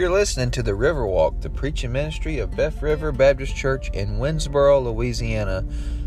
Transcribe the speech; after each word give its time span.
You're 0.00 0.08
listening 0.08 0.50
to 0.52 0.62
the 0.62 0.72
Riverwalk, 0.72 1.42
the 1.42 1.50
preaching 1.50 1.92
ministry 1.92 2.38
of 2.38 2.56
Beth 2.56 2.80
River 2.80 3.12
Baptist 3.12 3.54
Church 3.54 3.90
in 3.90 4.16
Winnsboro, 4.16 4.82
Louisiana. 4.82 5.62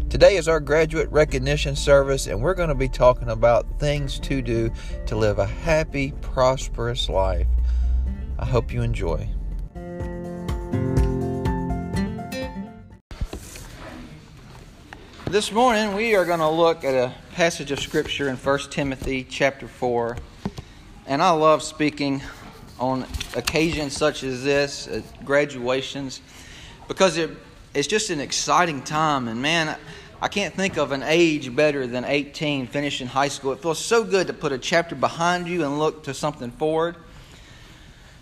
Today 0.10 0.36
is 0.36 0.48
our 0.48 0.60
graduate 0.60 1.12
recognition 1.12 1.76
service, 1.76 2.26
and 2.26 2.42
we're 2.42 2.56
going 2.56 2.70
to 2.70 2.76
be 2.76 2.90
talking 2.90 3.30
about 3.30 3.68
things 3.80 4.18
to 4.22 4.42
do 4.42 4.72
to 5.06 5.16
live 5.16 5.38
a 5.38 5.46
happy, 5.46 6.12
prosperous 6.22 7.08
life. 7.08 7.46
I 8.40 8.46
hope 8.46 8.74
you 8.74 8.82
enjoy. 8.82 9.30
This 15.28 15.52
morning 15.52 15.94
we 15.94 16.16
are 16.16 16.26
going 16.26 16.40
to 16.40 16.50
look 16.50 16.84
at 16.84 16.96
a 16.96 17.14
passage 17.34 17.70
of 17.70 17.80
scripture 17.80 18.28
in 18.28 18.38
1 18.38 18.60
Timothy 18.72 19.24
chapter 19.24 19.68
4. 19.68 20.18
And 21.06 21.22
I 21.22 21.30
love 21.30 21.62
speaking 21.62 22.24
on 22.84 23.06
occasions 23.36 23.96
such 23.96 24.24
as 24.24 24.44
this, 24.44 24.88
at 24.88 25.26
graduations, 25.26 26.22
because 26.88 27.18
it, 27.18 27.30
it's 27.74 27.88
just 27.88 28.10
an 28.10 28.20
exciting 28.20 28.82
time. 28.82 29.28
And 29.28 29.42
man, 29.42 29.78
I 30.22 30.28
can't 30.28 30.54
think 30.54 30.78
of 30.78 30.92
an 30.92 31.02
age 31.04 31.56
better 31.56 31.88
than 31.88 32.04
18 32.04 32.68
finishing 32.68 33.08
high 33.08 33.30
school. 33.30 33.54
It 33.54 33.62
feels 33.62 33.80
so 33.80 34.04
good 34.04 34.28
to 34.28 34.34
put 34.34 34.52
a 34.52 34.58
chapter 34.58 34.96
behind 34.96 35.48
you 35.48 35.64
and 35.64 35.80
look 35.80 36.04
to 36.04 36.14
something 36.14 36.52
forward. 36.52 36.98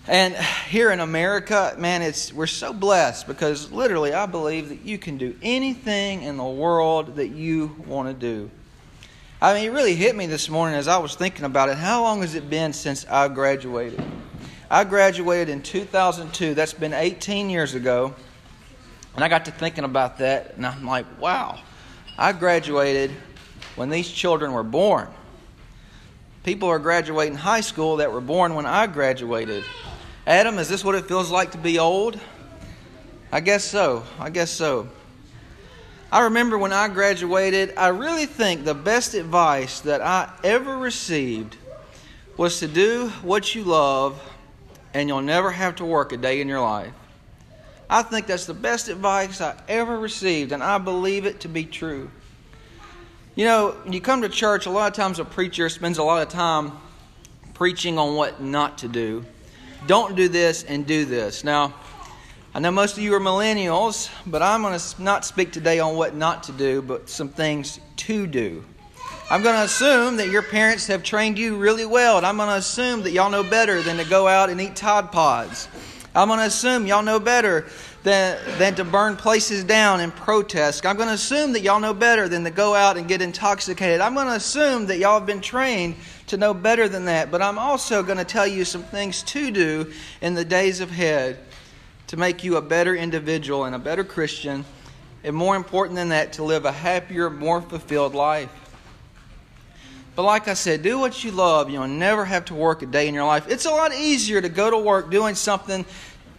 And 0.07 0.35
here 0.69 0.91
in 0.91 0.99
America, 0.99 1.75
man, 1.77 2.01
it's 2.01 2.33
we're 2.33 2.47
so 2.47 2.73
blessed 2.73 3.27
because 3.27 3.71
literally 3.71 4.13
I 4.13 4.25
believe 4.25 4.69
that 4.69 4.81
you 4.81 4.97
can 4.97 5.17
do 5.17 5.35
anything 5.41 6.23
in 6.23 6.37
the 6.37 6.43
world 6.43 7.15
that 7.17 7.29
you 7.29 7.75
want 7.85 8.07
to 8.07 8.13
do. 8.13 8.49
I 9.39 9.55
mean, 9.55 9.65
it 9.65 9.71
really 9.71 9.95
hit 9.95 10.15
me 10.15 10.27
this 10.27 10.49
morning 10.49 10.75
as 10.75 10.87
I 10.87 10.99
was 10.99 11.15
thinking 11.15 11.45
about 11.45 11.69
it. 11.69 11.77
How 11.77 12.03
long 12.03 12.21
has 12.21 12.35
it 12.35 12.47
been 12.47 12.73
since 12.73 13.07
I 13.07 13.27
graduated? 13.27 14.03
I 14.71 14.85
graduated 14.85 15.49
in 15.49 15.61
2002. 15.63 16.53
That's 16.53 16.71
been 16.71 16.93
18 16.93 17.49
years 17.49 17.73
ago. 17.73 18.15
And 19.13 19.21
I 19.21 19.27
got 19.27 19.43
to 19.43 19.51
thinking 19.51 19.83
about 19.83 20.19
that, 20.19 20.55
and 20.55 20.65
I'm 20.65 20.85
like, 20.85 21.05
wow, 21.19 21.59
I 22.17 22.31
graduated 22.31 23.11
when 23.75 23.89
these 23.89 24.09
children 24.09 24.53
were 24.53 24.63
born. 24.63 25.09
People 26.45 26.69
are 26.69 26.79
graduating 26.79 27.35
high 27.35 27.59
school 27.59 27.97
that 27.97 28.13
were 28.13 28.21
born 28.21 28.55
when 28.55 28.65
I 28.65 28.87
graduated. 28.87 29.65
Adam, 30.25 30.57
is 30.57 30.69
this 30.69 30.85
what 30.85 30.95
it 30.95 31.05
feels 31.05 31.29
like 31.29 31.51
to 31.51 31.57
be 31.57 31.77
old? 31.77 32.17
I 33.29 33.41
guess 33.41 33.65
so. 33.65 34.05
I 34.19 34.29
guess 34.29 34.51
so. 34.51 34.87
I 36.13 36.21
remember 36.21 36.57
when 36.57 36.71
I 36.71 36.87
graduated, 36.87 37.73
I 37.75 37.89
really 37.89 38.25
think 38.25 38.63
the 38.63 38.73
best 38.73 39.15
advice 39.15 39.81
that 39.81 39.99
I 39.99 40.31
ever 40.45 40.77
received 40.77 41.57
was 42.37 42.61
to 42.61 42.69
do 42.69 43.09
what 43.21 43.53
you 43.53 43.65
love 43.65 44.30
and 44.93 45.07
you'll 45.07 45.21
never 45.21 45.51
have 45.51 45.75
to 45.77 45.85
work 45.85 46.11
a 46.11 46.17
day 46.17 46.41
in 46.41 46.47
your 46.47 46.61
life. 46.61 46.93
I 47.89 48.03
think 48.03 48.27
that's 48.27 48.45
the 48.45 48.53
best 48.53 48.87
advice 48.87 49.41
I 49.41 49.55
ever 49.67 49.99
received, 49.99 50.51
and 50.51 50.63
I 50.63 50.77
believe 50.77 51.25
it 51.25 51.41
to 51.41 51.47
be 51.47 51.65
true. 51.65 52.09
You 53.35 53.45
know, 53.45 53.71
when 53.83 53.93
you 53.93 54.01
come 54.01 54.21
to 54.21 54.29
church, 54.29 54.65
a 54.65 54.69
lot 54.69 54.87
of 54.87 54.93
times 54.93 55.19
a 55.19 55.25
preacher 55.25 55.67
spends 55.69 55.97
a 55.97 56.03
lot 56.03 56.21
of 56.21 56.29
time 56.29 56.71
preaching 57.53 57.97
on 57.97 58.15
what 58.15 58.41
not 58.41 58.79
to 58.79 58.87
do. 58.87 59.25
Don't 59.87 60.15
do 60.15 60.27
this 60.27 60.63
and 60.63 60.85
do 60.85 61.05
this. 61.05 61.43
Now, 61.43 61.73
I 62.53 62.59
know 62.59 62.71
most 62.71 62.97
of 62.97 63.03
you 63.03 63.13
are 63.13 63.19
millennials, 63.19 64.09
but 64.25 64.41
I'm 64.41 64.61
going 64.61 64.77
to 64.77 65.01
not 65.01 65.25
speak 65.25 65.51
today 65.51 65.79
on 65.79 65.95
what 65.95 66.15
not 66.15 66.43
to 66.43 66.51
do, 66.51 66.81
but 66.81 67.09
some 67.09 67.29
things 67.29 67.79
to 67.97 68.27
do. 68.27 68.63
I'm 69.31 69.43
going 69.43 69.55
to 69.55 69.63
assume 69.63 70.17
that 70.17 70.27
your 70.27 70.41
parents 70.41 70.87
have 70.87 71.03
trained 71.03 71.39
you 71.39 71.55
really 71.55 71.85
well, 71.85 72.17
and 72.17 72.25
I'm 72.25 72.35
going 72.35 72.49
to 72.49 72.55
assume 72.55 73.03
that 73.03 73.11
y'all 73.11 73.29
know 73.29 73.43
better 73.43 73.81
than 73.81 73.95
to 73.95 74.03
go 74.03 74.27
out 74.27 74.49
and 74.49 74.59
eat 74.59 74.75
Tide 74.75 75.09
Pods. 75.09 75.69
I'm 76.13 76.27
going 76.27 76.41
to 76.41 76.47
assume 76.47 76.85
y'all 76.85 77.01
know 77.01 77.17
better 77.17 77.65
than, 78.03 78.37
than 78.57 78.75
to 78.75 78.83
burn 78.83 79.15
places 79.15 79.63
down 79.63 80.01
and 80.01 80.13
protest. 80.13 80.85
I'm 80.85 80.97
going 80.97 81.07
to 81.07 81.13
assume 81.13 81.53
that 81.53 81.61
y'all 81.61 81.79
know 81.79 81.93
better 81.93 82.27
than 82.27 82.43
to 82.43 82.49
go 82.49 82.75
out 82.75 82.97
and 82.97 83.07
get 83.07 83.21
intoxicated. 83.21 84.01
I'm 84.01 84.15
going 84.15 84.27
to 84.27 84.33
assume 84.33 84.87
that 84.87 84.97
y'all 84.97 85.17
have 85.17 85.25
been 85.25 85.39
trained 85.39 85.95
to 86.27 86.35
know 86.35 86.53
better 86.53 86.89
than 86.89 87.05
that. 87.05 87.31
But 87.31 87.41
I'm 87.41 87.57
also 87.57 88.03
going 88.03 88.17
to 88.17 88.25
tell 88.25 88.45
you 88.45 88.65
some 88.65 88.83
things 88.83 89.23
to 89.23 89.49
do 89.49 89.93
in 90.19 90.33
the 90.33 90.43
days 90.43 90.81
ahead 90.81 91.39
to 92.07 92.17
make 92.17 92.43
you 92.43 92.57
a 92.57 92.61
better 92.61 92.97
individual 92.97 93.63
and 93.63 93.75
a 93.75 93.79
better 93.79 94.03
Christian. 94.03 94.65
And 95.23 95.33
more 95.33 95.55
important 95.55 95.95
than 95.95 96.09
that, 96.09 96.33
to 96.33 96.43
live 96.43 96.65
a 96.65 96.71
happier, 96.73 97.29
more 97.29 97.61
fulfilled 97.61 98.13
life. 98.13 98.49
But 100.15 100.23
like 100.23 100.47
I 100.47 100.53
said, 100.53 100.83
do 100.83 100.99
what 100.99 101.23
you 101.23 101.31
love. 101.31 101.69
You'll 101.69 101.87
never 101.87 102.25
have 102.25 102.45
to 102.45 102.53
work 102.53 102.81
a 102.81 102.85
day 102.85 103.07
in 103.07 103.13
your 103.13 103.25
life. 103.25 103.47
It's 103.47 103.65
a 103.65 103.71
lot 103.71 103.93
easier 103.93 104.41
to 104.41 104.49
go 104.49 104.69
to 104.69 104.77
work 104.77 105.09
doing 105.09 105.35
something 105.35 105.85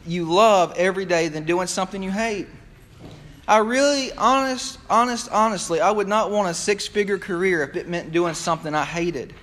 you 0.07 0.31
love 0.31 0.75
every 0.77 1.05
day 1.05 1.29
than 1.29 1.45
doing 1.45 1.67
something 1.67 2.03
you 2.03 2.11
hate. 2.11 2.49
I 3.49 3.59
really, 3.59 4.13
honest, 4.13 4.79
honest, 4.89 5.29
honestly, 5.31 5.81
I 5.81 5.91
would 5.91 6.09
not 6.09 6.31
want 6.31 6.49
a 6.49 6.55
six 6.55 6.87
figure 6.87 7.19
career 7.19 7.63
if 7.63 7.77
it 7.77 7.89
meant 7.89 8.13
doing 8.13 8.35
something 8.35 8.75
I 8.75 8.85
hated. 8.85 9.35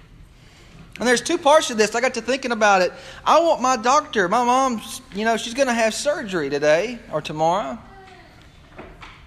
And 1.00 1.08
there's 1.08 1.22
two 1.22 1.38
parts 1.38 1.68
to 1.68 1.76
this. 1.76 1.96
I 1.96 2.02
got 2.02 2.14
to 2.16 2.22
thinking 2.22 2.52
about 2.52 2.82
it. 2.82 2.92
I 3.26 3.40
want 3.40 3.62
my 3.62 3.78
doctor, 3.78 4.28
my 4.28 4.44
mom's, 4.44 5.02
you 5.14 5.26
know, 5.26 5.38
she's 5.38 5.54
going 5.54 5.68
to 5.68 5.74
have 5.74 5.94
surgery 5.94 6.50
today 6.50 7.00
or 7.12 7.22
tomorrow. 7.22 7.78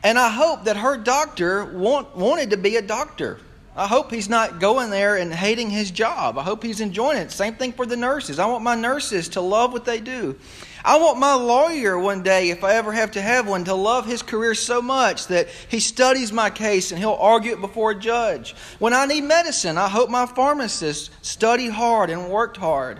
And 0.02 0.18
I 0.18 0.28
hope 0.28 0.64
that 0.64 0.76
her 0.76 0.96
doctor 0.96 1.64
want, 1.64 2.16
wanted 2.16 2.50
to 2.50 2.56
be 2.56 2.76
a 2.76 2.82
doctor. 2.82 3.38
I 3.74 3.86
hope 3.86 4.10
he's 4.10 4.28
not 4.28 4.60
going 4.60 4.90
there 4.90 5.16
and 5.16 5.32
hating 5.32 5.70
his 5.70 5.90
job. 5.90 6.36
I 6.36 6.42
hope 6.42 6.62
he's 6.62 6.82
enjoying 6.82 7.16
it. 7.16 7.30
Same 7.30 7.54
thing 7.54 7.72
for 7.72 7.86
the 7.86 7.96
nurses. 7.96 8.38
I 8.38 8.44
want 8.44 8.62
my 8.62 8.74
nurses 8.74 9.30
to 9.30 9.40
love 9.40 9.72
what 9.72 9.86
they 9.86 9.98
do. 9.98 10.38
I 10.84 10.98
want 10.98 11.18
my 11.18 11.34
lawyer 11.34 11.98
one 11.98 12.22
day, 12.22 12.50
if 12.50 12.64
I 12.64 12.74
ever 12.74 12.92
have 12.92 13.12
to 13.12 13.22
have 13.22 13.48
one, 13.48 13.64
to 13.64 13.74
love 13.74 14.04
his 14.04 14.20
career 14.20 14.54
so 14.54 14.82
much 14.82 15.28
that 15.28 15.48
he 15.68 15.80
studies 15.80 16.32
my 16.32 16.50
case 16.50 16.90
and 16.90 16.98
he'll 16.98 17.12
argue 17.12 17.52
it 17.52 17.62
before 17.62 17.92
a 17.92 17.98
judge. 17.98 18.54
When 18.78 18.92
I 18.92 19.06
need 19.06 19.22
medicine, 19.22 19.78
I 19.78 19.88
hope 19.88 20.10
my 20.10 20.26
pharmacist 20.26 21.10
studied 21.24 21.70
hard 21.70 22.10
and 22.10 22.28
worked 22.28 22.58
hard. 22.58 22.98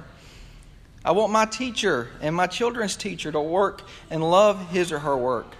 I 1.05 1.11
want 1.11 1.33
my 1.33 1.45
teacher 1.45 2.09
and 2.23 2.35
my 2.35 2.47
children's 2.47 2.97
teacher 2.97 3.31
to 3.31 3.41
work 3.41 3.83
and 4.09 4.23
love 4.23 4.71
his 4.71 4.91
or 4.91 5.01
her 5.01 5.17
work. 5.17 5.55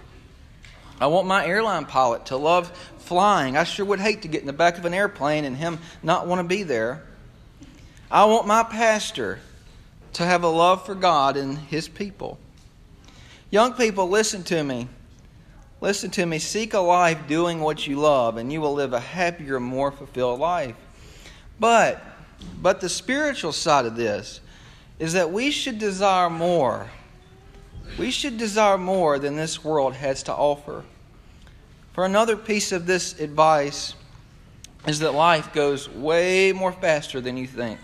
I 0.99 1.07
want 1.07 1.27
my 1.27 1.45
airline 1.45 1.85
pilot 1.85 2.27
to 2.27 2.37
love 2.37 2.71
flying. 2.99 3.57
I 3.57 3.63
sure 3.63 3.85
would 3.85 3.99
hate 3.99 4.21
to 4.21 4.27
get 4.27 4.41
in 4.41 4.47
the 4.47 4.53
back 4.53 4.77
of 4.77 4.85
an 4.85 4.93
airplane 4.93 5.45
and 5.45 5.57
him 5.57 5.79
not 6.01 6.27
want 6.27 6.39
to 6.39 6.47
be 6.47 6.63
there. 6.63 7.03
I 8.09 8.25
want 8.25 8.47
my 8.47 8.63
pastor 8.63 9.39
to 10.13 10.25
have 10.25 10.43
a 10.43 10.47
love 10.47 10.85
for 10.85 10.95
God 10.95 11.35
and 11.35 11.57
his 11.57 11.87
people. 11.87 12.37
Young 13.49 13.73
people, 13.73 14.09
listen 14.09 14.43
to 14.43 14.63
me. 14.63 14.87
Listen 15.81 16.09
to 16.11 16.25
me. 16.25 16.39
Seek 16.39 16.73
a 16.73 16.79
life 16.79 17.27
doing 17.27 17.59
what 17.59 17.85
you 17.85 17.99
love, 17.99 18.37
and 18.37 18.53
you 18.53 18.61
will 18.61 18.73
live 18.73 18.93
a 18.93 18.99
happier, 18.99 19.59
more 19.59 19.91
fulfilled 19.91 20.39
life. 20.39 20.75
But, 21.59 22.01
but 22.61 22.81
the 22.81 22.89
spiritual 22.89 23.51
side 23.51 23.85
of 23.85 23.95
this 23.95 24.39
is 24.97 25.13
that 25.13 25.31
we 25.31 25.51
should 25.51 25.79
desire 25.79 26.29
more. 26.29 26.89
We 27.97 28.11
should 28.11 28.37
desire 28.37 28.77
more 28.77 29.19
than 29.19 29.35
this 29.35 29.63
world 29.63 29.93
has 29.93 30.23
to 30.23 30.33
offer. 30.33 30.83
For 31.93 32.05
another 32.05 32.35
piece 32.35 32.71
of 32.71 32.85
this 32.85 33.19
advice 33.19 33.93
is 34.87 34.99
that 34.99 35.13
life 35.13 35.53
goes 35.53 35.87
way 35.89 36.51
more 36.51 36.71
faster 36.71 37.21
than 37.21 37.37
you 37.37 37.47
think. 37.47 37.79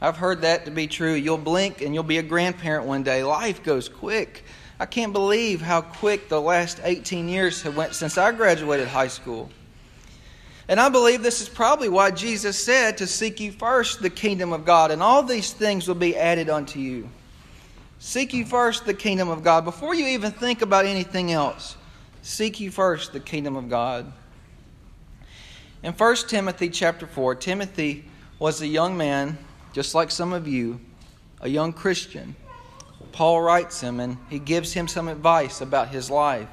I've 0.00 0.16
heard 0.16 0.42
that 0.42 0.64
to 0.64 0.70
be 0.70 0.86
true. 0.86 1.14
You'll 1.14 1.38
blink 1.38 1.80
and 1.80 1.94
you'll 1.94 2.04
be 2.04 2.18
a 2.18 2.22
grandparent 2.22 2.86
one 2.86 3.02
day. 3.02 3.22
Life 3.22 3.62
goes 3.62 3.88
quick. 3.88 4.44
I 4.78 4.86
can't 4.86 5.12
believe 5.12 5.62
how 5.62 5.80
quick 5.80 6.28
the 6.28 6.40
last 6.40 6.80
18 6.82 7.28
years 7.28 7.62
have 7.62 7.76
went 7.76 7.94
since 7.94 8.18
I 8.18 8.32
graduated 8.32 8.88
high 8.88 9.08
school. 9.08 9.50
And 10.68 10.80
I 10.80 10.88
believe 10.88 11.22
this 11.22 11.40
is 11.40 11.48
probably 11.48 11.88
why 11.88 12.10
Jesus 12.10 12.62
said 12.62 12.98
to 12.98 13.06
seek 13.06 13.40
you 13.40 13.52
first 13.52 14.02
the 14.02 14.10
kingdom 14.10 14.52
of 14.52 14.64
God, 14.64 14.90
and 14.90 15.02
all 15.02 15.22
these 15.22 15.52
things 15.52 15.86
will 15.86 15.94
be 15.94 16.16
added 16.16 16.50
unto 16.50 16.80
you. 16.80 17.08
Seek 17.98 18.34
you 18.34 18.44
first 18.44 18.84
the 18.84 18.94
kingdom 18.94 19.28
of 19.28 19.42
God 19.42 19.64
before 19.64 19.94
you 19.94 20.06
even 20.08 20.32
think 20.32 20.62
about 20.62 20.84
anything 20.84 21.32
else. 21.32 21.76
Seek 22.22 22.60
ye 22.60 22.68
first 22.68 23.12
the 23.12 23.20
kingdom 23.20 23.56
of 23.56 23.68
God. 23.68 24.12
In 25.82 25.92
1 25.92 26.16
Timothy 26.28 26.68
chapter 26.68 27.06
4, 27.06 27.34
Timothy 27.36 28.04
was 28.38 28.60
a 28.60 28.66
young 28.66 28.96
man, 28.96 29.38
just 29.72 29.94
like 29.94 30.10
some 30.10 30.32
of 30.32 30.46
you, 30.46 30.80
a 31.40 31.48
young 31.48 31.72
Christian. 31.72 32.34
Paul 33.12 33.40
writes 33.40 33.80
him 33.80 34.00
and 34.00 34.18
he 34.28 34.38
gives 34.38 34.72
him 34.72 34.88
some 34.88 35.08
advice 35.08 35.60
about 35.60 35.88
his 35.88 36.10
life. 36.10 36.48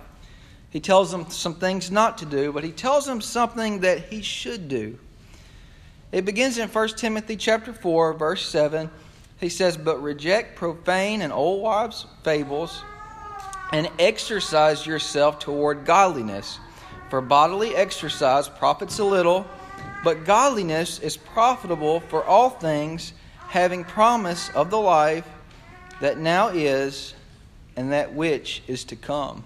He 0.70 0.80
tells 0.80 1.14
him 1.14 1.30
some 1.30 1.56
things 1.56 1.92
not 1.92 2.18
to 2.20 2.26
do, 2.26 2.52
but 2.52 2.64
he 2.64 2.72
tells 2.72 3.08
him 3.08 3.22
something 3.22 3.82
that 3.82 4.06
he 4.06 4.22
should 4.22 4.70
do. 4.70 4.98
It 6.12 6.26
begins 6.26 6.58
in 6.58 6.70
1 6.70 6.90
Timothy 6.90 7.36
chapter 7.36 7.74
4, 7.74 8.14
verse 8.14 8.48
7. 8.48 8.90
He 9.44 9.50
says, 9.50 9.76
But 9.76 10.02
reject 10.02 10.56
profane 10.56 11.22
and 11.22 11.34
old 11.34 11.62
wives' 11.62 12.06
fables 12.24 12.82
and 13.74 13.90
exercise 14.00 14.88
yourself 14.88 15.38
toward 15.38 15.84
godliness. 15.84 16.60
For 17.10 17.20
bodily 17.20 17.76
exercise 17.76 18.48
profits 18.48 19.00
a 19.00 19.04
little, 19.04 19.46
but 20.02 20.24
godliness 20.24 21.00
is 21.00 21.18
profitable 21.18 22.00
for 22.00 22.24
all 22.24 22.52
things, 22.52 23.12
having 23.50 23.84
promise 23.84 24.50
of 24.52 24.70
the 24.70 24.80
life 24.80 25.28
that 26.00 26.18
now 26.18 26.48
is, 26.48 27.14
and 27.76 27.92
that 27.92 28.14
which 28.14 28.64
is 28.68 28.86
to 28.86 28.96
come. 28.96 29.44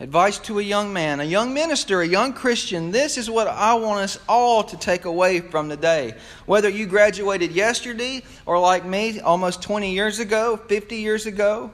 Advice 0.00 0.38
to 0.38 0.60
a 0.60 0.62
young 0.62 0.92
man, 0.92 1.18
a 1.18 1.24
young 1.24 1.52
minister, 1.52 2.00
a 2.02 2.06
young 2.06 2.32
Christian. 2.32 2.92
This 2.92 3.18
is 3.18 3.28
what 3.28 3.48
I 3.48 3.74
want 3.74 4.00
us 4.00 4.16
all 4.28 4.62
to 4.62 4.76
take 4.76 5.06
away 5.06 5.40
from 5.40 5.68
today. 5.68 6.14
Whether 6.46 6.68
you 6.68 6.86
graduated 6.86 7.50
yesterday 7.50 8.22
or 8.46 8.60
like 8.60 8.84
me, 8.84 9.18
almost 9.18 9.60
20 9.60 9.92
years 9.92 10.20
ago, 10.20 10.56
50 10.56 10.96
years 10.96 11.26
ago, 11.26 11.72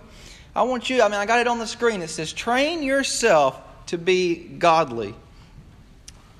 I 0.57 0.63
want 0.63 0.89
you, 0.89 1.03
I 1.03 1.09
mean, 1.09 1.21
I 1.21 1.27
got 1.27 1.41
it 1.41 1.47
on 1.47 1.59
the 1.59 1.67
screen. 1.67 2.01
It 2.01 2.09
says, 2.09 2.33
train 2.33 2.83
yourself 2.83 3.61
to 3.87 3.99
be 3.99 4.37
godly. 4.37 5.15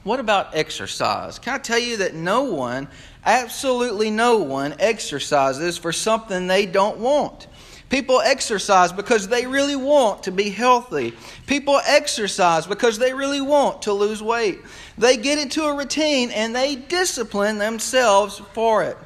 What 0.05 0.21
about 0.21 0.55
exercise? 0.57 1.39
Can 1.39 1.55
I 1.55 1.59
tell 1.59 1.79
you 1.79 1.99
that 1.99 2.15
no 2.15 2.45
one, 2.45 2.89
absolutely 3.27 4.11
no 4.11 4.39
one, 4.39 4.75
exercises 4.79 5.77
for 5.77 5.93
something 5.93 6.47
they 6.47 6.65
don't 6.65 6.99
want? 6.99 7.47
People 7.95 8.21
exercise 8.21 8.93
because 8.93 9.29
they 9.29 9.47
really 9.47 9.77
want 9.77 10.25
to 10.25 10.33
be 10.33 10.51
healthy. 10.51 11.13
People 11.47 11.81
exercise 11.87 12.67
because 12.67 12.99
they 12.99 13.15
really 13.15 13.41
want 13.41 13.83
to 13.83 13.93
lose 13.93 14.21
weight. 14.21 14.59
They 14.99 15.17
get 15.17 15.39
into 15.39 15.63
a 15.63 15.77
routine 15.77 16.33
and 16.33 16.57
they 16.57 16.75
discipline 16.75 17.59
themselves 17.59 18.43
for 18.53 18.83
it. 18.83 18.97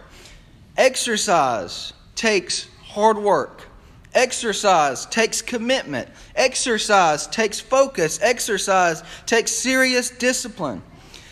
Exercise 0.78 1.92
takes 2.14 2.66
hard 2.82 3.18
work. 3.18 3.66
Exercise 4.14 5.04
takes 5.04 5.42
commitment. 5.42 6.08
Exercise 6.34 7.26
takes 7.26 7.60
focus. 7.60 8.18
Exercise 8.22 9.02
takes 9.26 9.52
serious 9.52 10.08
discipline. 10.08 10.80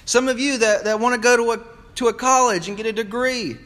Some 0.05 0.29
of 0.29 0.39
you 0.39 0.59
that, 0.59 0.85
that 0.85 1.01
want 1.01 1.15
to 1.15 1.21
go 1.23 1.39
to 1.39 1.53
a, 1.53 1.95
to 1.95 2.09
a 2.09 2.13
college 2.13 2.69
and 2.69 2.77
get 2.77 2.85
a 2.85 2.93
degree, 2.93 3.57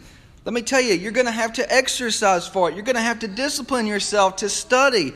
let 0.44 0.54
me 0.54 0.62
tell 0.62 0.80
you, 0.80 0.94
you're 0.94 1.12
going 1.12 1.26
to 1.26 1.32
have 1.32 1.52
to 1.54 1.72
exercise 1.72 2.48
for 2.48 2.70
it. 2.70 2.74
You're 2.74 2.84
going 2.84 2.96
to 2.96 3.02
have 3.02 3.18
to 3.20 3.28
discipline 3.28 3.86
yourself 3.86 4.36
to 4.36 4.48
study. 4.48 5.12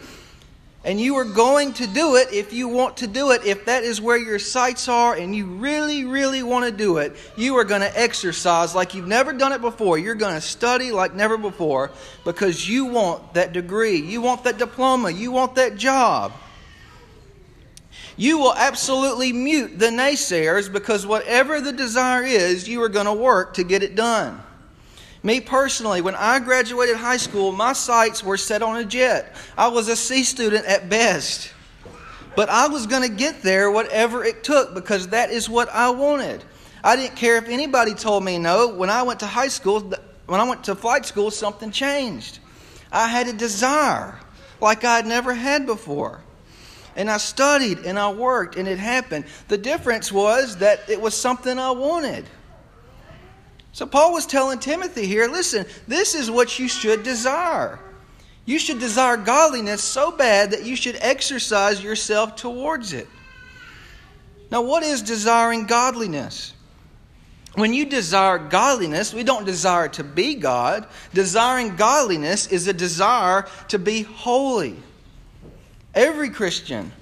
And 0.84 1.00
you 1.00 1.16
are 1.16 1.24
going 1.24 1.72
to 1.74 1.86
do 1.86 2.16
it 2.16 2.30
if 2.30 2.52
you 2.52 2.68
want 2.68 2.98
to 2.98 3.06
do 3.06 3.30
it. 3.30 3.46
If 3.46 3.64
that 3.64 3.84
is 3.84 4.02
where 4.02 4.18
your 4.18 4.38
sights 4.38 4.86
are 4.86 5.14
and 5.14 5.34
you 5.34 5.46
really, 5.46 6.04
really 6.04 6.42
want 6.42 6.66
to 6.66 6.70
do 6.70 6.98
it, 6.98 7.16
you 7.36 7.56
are 7.56 7.64
going 7.64 7.80
to 7.80 7.98
exercise 7.98 8.74
like 8.74 8.94
you've 8.94 9.06
never 9.06 9.32
done 9.32 9.52
it 9.52 9.62
before. 9.62 9.96
You're 9.96 10.14
going 10.14 10.34
to 10.34 10.42
study 10.42 10.92
like 10.92 11.14
never 11.14 11.38
before 11.38 11.90
because 12.26 12.68
you 12.68 12.84
want 12.84 13.32
that 13.32 13.54
degree. 13.54 13.96
You 13.96 14.20
want 14.20 14.44
that 14.44 14.58
diploma. 14.58 15.10
You 15.10 15.32
want 15.32 15.54
that 15.54 15.76
job. 15.78 16.32
You 18.18 18.36
will 18.36 18.54
absolutely 18.54 19.32
mute 19.32 19.78
the 19.78 19.86
naysayers 19.86 20.70
because 20.70 21.06
whatever 21.06 21.62
the 21.62 21.72
desire 21.72 22.22
is, 22.22 22.68
you 22.68 22.82
are 22.82 22.90
going 22.90 23.06
to 23.06 23.14
work 23.14 23.54
to 23.54 23.64
get 23.64 23.82
it 23.82 23.94
done. 23.94 24.42
Me 25.24 25.40
personally, 25.40 26.02
when 26.02 26.14
I 26.14 26.38
graduated 26.38 26.96
high 26.96 27.16
school, 27.16 27.50
my 27.50 27.72
sights 27.72 28.22
were 28.22 28.36
set 28.36 28.60
on 28.60 28.76
a 28.76 28.84
jet. 28.84 29.34
I 29.56 29.68
was 29.68 29.88
a 29.88 29.96
C 29.96 30.22
student 30.22 30.66
at 30.66 30.90
best. 30.90 31.50
But 32.36 32.50
I 32.50 32.68
was 32.68 32.86
going 32.86 33.08
to 33.08 33.14
get 33.14 33.40
there 33.40 33.70
whatever 33.70 34.22
it 34.22 34.44
took 34.44 34.74
because 34.74 35.08
that 35.08 35.30
is 35.30 35.48
what 35.48 35.70
I 35.70 35.88
wanted. 35.88 36.44
I 36.82 36.94
didn't 36.94 37.16
care 37.16 37.38
if 37.38 37.48
anybody 37.48 37.94
told 37.94 38.22
me 38.22 38.36
no. 38.36 38.68
When 38.68 38.90
I 38.90 39.02
went 39.02 39.20
to 39.20 39.26
high 39.26 39.48
school, 39.48 39.94
when 40.26 40.40
I 40.40 40.44
went 40.46 40.62
to 40.64 40.74
flight 40.74 41.06
school, 41.06 41.30
something 41.30 41.70
changed. 41.70 42.40
I 42.92 43.08
had 43.08 43.26
a 43.26 43.32
desire 43.32 44.20
like 44.60 44.84
I 44.84 44.96
had 44.96 45.06
never 45.06 45.32
had 45.32 45.64
before. 45.64 46.20
And 46.96 47.10
I 47.10 47.16
studied 47.16 47.78
and 47.78 47.98
I 47.98 48.12
worked 48.12 48.56
and 48.56 48.68
it 48.68 48.78
happened. 48.78 49.24
The 49.48 49.56
difference 49.56 50.12
was 50.12 50.58
that 50.58 50.80
it 50.90 51.00
was 51.00 51.14
something 51.14 51.58
I 51.58 51.70
wanted. 51.70 52.28
So 53.74 53.86
Paul 53.86 54.12
was 54.12 54.24
telling 54.24 54.60
Timothy 54.60 55.04
here 55.04 55.26
listen, 55.28 55.66
this 55.88 56.14
is 56.14 56.30
what 56.30 56.60
you 56.60 56.68
should 56.68 57.02
desire. 57.02 57.80
You 58.46 58.60
should 58.60 58.78
desire 58.78 59.16
godliness 59.16 59.82
so 59.82 60.12
bad 60.12 60.52
that 60.52 60.64
you 60.64 60.76
should 60.76 60.96
exercise 61.00 61.82
yourself 61.82 62.36
towards 62.36 62.92
it. 62.92 63.08
Now, 64.50 64.62
what 64.62 64.84
is 64.84 65.02
desiring 65.02 65.66
godliness? 65.66 66.52
When 67.54 67.74
you 67.74 67.84
desire 67.84 68.38
godliness, 68.38 69.12
we 69.12 69.24
don't 69.24 69.44
desire 69.44 69.88
to 69.88 70.04
be 70.04 70.36
God. 70.36 70.86
Desiring 71.12 71.74
godliness 71.74 72.46
is 72.46 72.68
a 72.68 72.72
desire 72.72 73.48
to 73.68 73.78
be 73.80 74.02
holy. 74.02 74.76
Every 75.94 76.30
Christian 76.30 76.92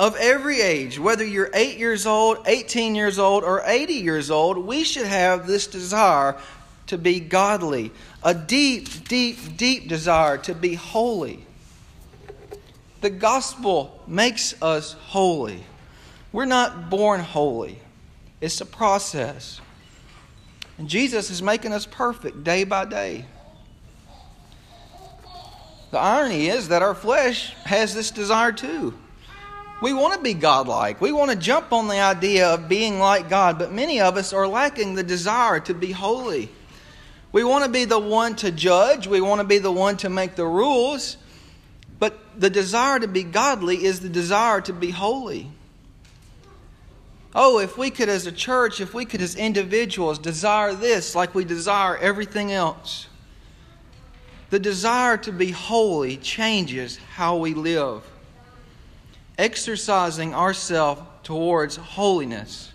of 0.00 0.16
every 0.16 0.62
age, 0.62 0.98
whether 0.98 1.22
you're 1.22 1.50
8 1.52 1.76
years 1.76 2.06
old, 2.06 2.38
18 2.46 2.94
years 2.94 3.18
old, 3.18 3.44
or 3.44 3.60
80 3.66 3.92
years 3.92 4.30
old, 4.30 4.56
we 4.56 4.82
should 4.82 5.06
have 5.06 5.46
this 5.46 5.66
desire 5.66 6.38
to 6.86 6.96
be 6.96 7.20
godly. 7.20 7.92
A 8.22 8.32
deep, 8.32 9.06
deep, 9.08 9.58
deep 9.58 9.88
desire 9.88 10.38
to 10.38 10.54
be 10.54 10.72
holy. 10.72 11.44
The 13.02 13.10
gospel 13.10 14.02
makes 14.06 14.60
us 14.62 14.94
holy. 14.94 15.64
We're 16.32 16.46
not 16.46 16.88
born 16.88 17.20
holy, 17.20 17.78
it's 18.40 18.62
a 18.62 18.66
process. 18.66 19.60
And 20.78 20.88
Jesus 20.88 21.28
is 21.28 21.42
making 21.42 21.74
us 21.74 21.84
perfect 21.84 22.42
day 22.42 22.64
by 22.64 22.86
day. 22.86 23.26
The 25.90 25.98
irony 25.98 26.46
is 26.46 26.68
that 26.68 26.80
our 26.80 26.94
flesh 26.94 27.52
has 27.64 27.94
this 27.94 28.10
desire 28.10 28.52
too. 28.52 28.94
We 29.80 29.94
want 29.94 30.12
to 30.14 30.20
be 30.20 30.34
godlike. 30.34 31.00
We 31.00 31.10
want 31.10 31.30
to 31.30 31.36
jump 31.36 31.72
on 31.72 31.88
the 31.88 32.00
idea 32.00 32.48
of 32.48 32.68
being 32.68 32.98
like 32.98 33.30
God, 33.30 33.58
but 33.58 33.72
many 33.72 34.00
of 34.00 34.16
us 34.16 34.32
are 34.32 34.46
lacking 34.46 34.94
the 34.94 35.02
desire 35.02 35.58
to 35.60 35.74
be 35.74 35.90
holy. 35.90 36.50
We 37.32 37.44
want 37.44 37.64
to 37.64 37.70
be 37.70 37.86
the 37.86 37.98
one 37.98 38.36
to 38.36 38.50
judge, 38.50 39.06
we 39.06 39.20
want 39.20 39.40
to 39.40 39.46
be 39.46 39.58
the 39.58 39.72
one 39.72 39.96
to 39.98 40.10
make 40.10 40.34
the 40.34 40.44
rules, 40.44 41.16
but 41.98 42.18
the 42.38 42.50
desire 42.50 42.98
to 42.98 43.08
be 43.08 43.22
godly 43.22 43.84
is 43.84 44.00
the 44.00 44.08
desire 44.08 44.60
to 44.62 44.72
be 44.72 44.90
holy. 44.90 45.50
Oh, 47.34 47.60
if 47.60 47.78
we 47.78 47.90
could, 47.90 48.08
as 48.08 48.26
a 48.26 48.32
church, 48.32 48.80
if 48.80 48.92
we 48.92 49.04
could, 49.04 49.22
as 49.22 49.36
individuals, 49.36 50.18
desire 50.18 50.74
this 50.74 51.14
like 51.14 51.34
we 51.34 51.44
desire 51.44 51.96
everything 51.96 52.50
else. 52.52 53.06
The 54.50 54.58
desire 54.58 55.16
to 55.18 55.32
be 55.32 55.52
holy 55.52 56.16
changes 56.16 56.96
how 56.96 57.36
we 57.36 57.54
live 57.54 58.02
exercising 59.40 60.34
ourselves 60.34 61.00
towards 61.22 61.76
holiness. 61.76 62.72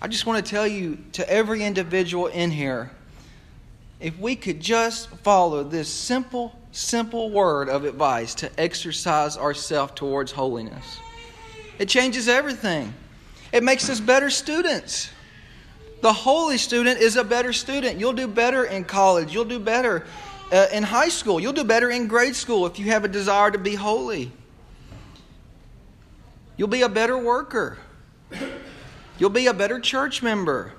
I 0.00 0.08
just 0.08 0.24
want 0.26 0.44
to 0.44 0.50
tell 0.50 0.66
you 0.66 0.98
to 1.12 1.30
every 1.30 1.62
individual 1.62 2.26
in 2.26 2.50
here 2.50 2.90
if 4.00 4.18
we 4.18 4.34
could 4.34 4.60
just 4.60 5.08
follow 5.18 5.62
this 5.62 5.88
simple, 5.88 6.58
simple 6.72 7.30
word 7.30 7.68
of 7.68 7.84
advice 7.84 8.34
to 8.36 8.50
exercise 8.60 9.36
ourselves 9.36 9.92
towards 9.94 10.32
holiness, 10.32 10.98
it 11.78 11.88
changes 11.88 12.28
everything. 12.28 12.92
It 13.52 13.62
makes 13.62 13.88
us 13.88 14.00
better 14.00 14.30
students. 14.30 15.10
The 16.00 16.12
holy 16.12 16.58
student 16.58 16.98
is 16.98 17.14
a 17.16 17.22
better 17.22 17.52
student. 17.52 18.00
You'll 18.00 18.14
do 18.14 18.26
better 18.26 18.64
in 18.64 18.84
college. 18.84 19.32
You'll 19.32 19.44
do 19.44 19.60
better 19.60 20.04
uh, 20.50 20.66
in 20.72 20.82
high 20.82 21.10
school. 21.10 21.38
You'll 21.38 21.52
do 21.52 21.62
better 21.62 21.90
in 21.90 22.08
grade 22.08 22.34
school 22.34 22.66
if 22.66 22.78
you 22.78 22.86
have 22.86 23.04
a 23.04 23.08
desire 23.08 23.52
to 23.52 23.58
be 23.58 23.76
holy. 23.76 24.32
You'll 26.56 26.68
be 26.68 26.82
a 26.82 26.88
better 26.88 27.18
worker. 27.18 27.78
You'll 29.18 29.30
be 29.30 29.46
a 29.46 29.54
better 29.54 29.80
church 29.80 30.22
member. 30.22 30.72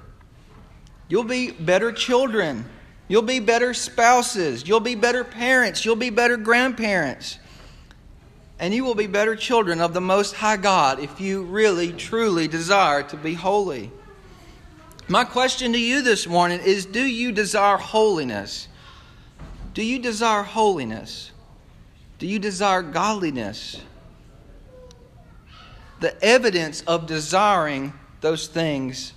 You'll 1.08 1.24
be 1.24 1.52
better 1.52 1.92
children. 1.92 2.66
You'll 3.08 3.22
be 3.22 3.40
better 3.40 3.74
spouses. 3.74 4.68
You'll 4.68 4.80
be 4.80 4.96
better 4.96 5.24
parents. 5.24 5.86
You'll 5.86 5.96
be 5.96 6.10
better 6.10 6.38
grandparents. 6.38 7.40
And 8.60 8.74
you 8.74 8.84
will 8.84 8.96
be 8.96 9.08
better 9.08 9.36
children 9.36 9.82
of 9.82 9.94
the 9.94 10.02
Most 10.02 10.36
High 10.36 10.58
God 10.58 11.00
if 11.00 11.20
you 11.20 11.44
really, 11.44 11.92
truly 11.92 12.48
desire 12.48 13.04
to 13.04 13.18
be 13.18 13.34
holy. 13.34 13.92
My 15.08 15.26
question 15.26 15.74
to 15.74 15.80
you 15.80 16.02
this 16.02 16.28
morning 16.28 16.62
is 16.62 16.86
Do 16.86 17.04
you 17.04 17.32
desire 17.32 17.78
holiness? 17.78 18.68
Do 19.74 19.84
you 19.84 20.00
desire 20.00 20.44
holiness? 20.44 21.32
Do 22.20 22.28
you 22.28 22.40
desire 22.40 22.82
godliness? 22.82 23.82
The 26.04 26.22
evidence 26.22 26.82
of 26.82 27.08
desiring 27.08 27.94
those 28.20 28.48
things 28.48 29.14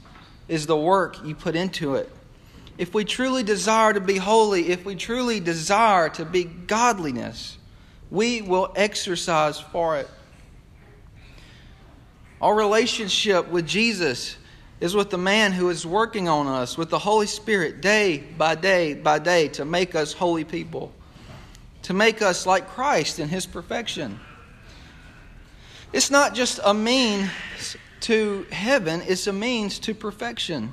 is 0.46 0.66
the 0.66 0.76
work 0.76 1.16
you 1.24 1.34
put 1.34 1.56
into 1.56 1.96
it. 1.96 2.08
If 2.78 2.94
we 2.94 3.04
truly 3.04 3.42
desire 3.42 3.92
to 3.92 4.00
be 4.00 4.18
holy, 4.18 4.68
if 4.68 4.84
we 4.84 4.94
truly 4.94 5.40
desire 5.40 6.10
to 6.10 6.24
be 6.24 6.44
godliness, 6.44 7.58
we 8.08 8.40
will 8.40 8.72
exercise 8.76 9.58
for 9.58 9.96
it. 9.96 10.08
Our 12.40 12.54
relationship 12.54 13.48
with 13.48 13.66
Jesus 13.66 14.36
is 14.78 14.94
with 14.94 15.10
the 15.10 15.18
man 15.18 15.50
who 15.50 15.70
is 15.70 15.84
working 15.84 16.28
on 16.28 16.46
us, 16.46 16.78
with 16.78 16.90
the 16.90 17.00
Holy 17.00 17.26
Spirit, 17.26 17.80
day 17.80 18.18
by 18.38 18.54
day 18.54 18.94
by 18.94 19.18
day, 19.18 19.48
to 19.48 19.64
make 19.64 19.96
us 19.96 20.12
holy 20.12 20.44
people, 20.44 20.92
to 21.82 21.94
make 21.94 22.22
us 22.22 22.46
like 22.46 22.68
Christ 22.68 23.18
in 23.18 23.28
his 23.28 23.44
perfection. 23.44 24.20
It's 25.92 26.10
not 26.10 26.34
just 26.34 26.60
a 26.64 26.74
means 26.74 27.30
to 28.00 28.46
heaven, 28.50 29.02
it's 29.06 29.26
a 29.26 29.32
means 29.32 29.78
to 29.80 29.94
perfection. 29.94 30.72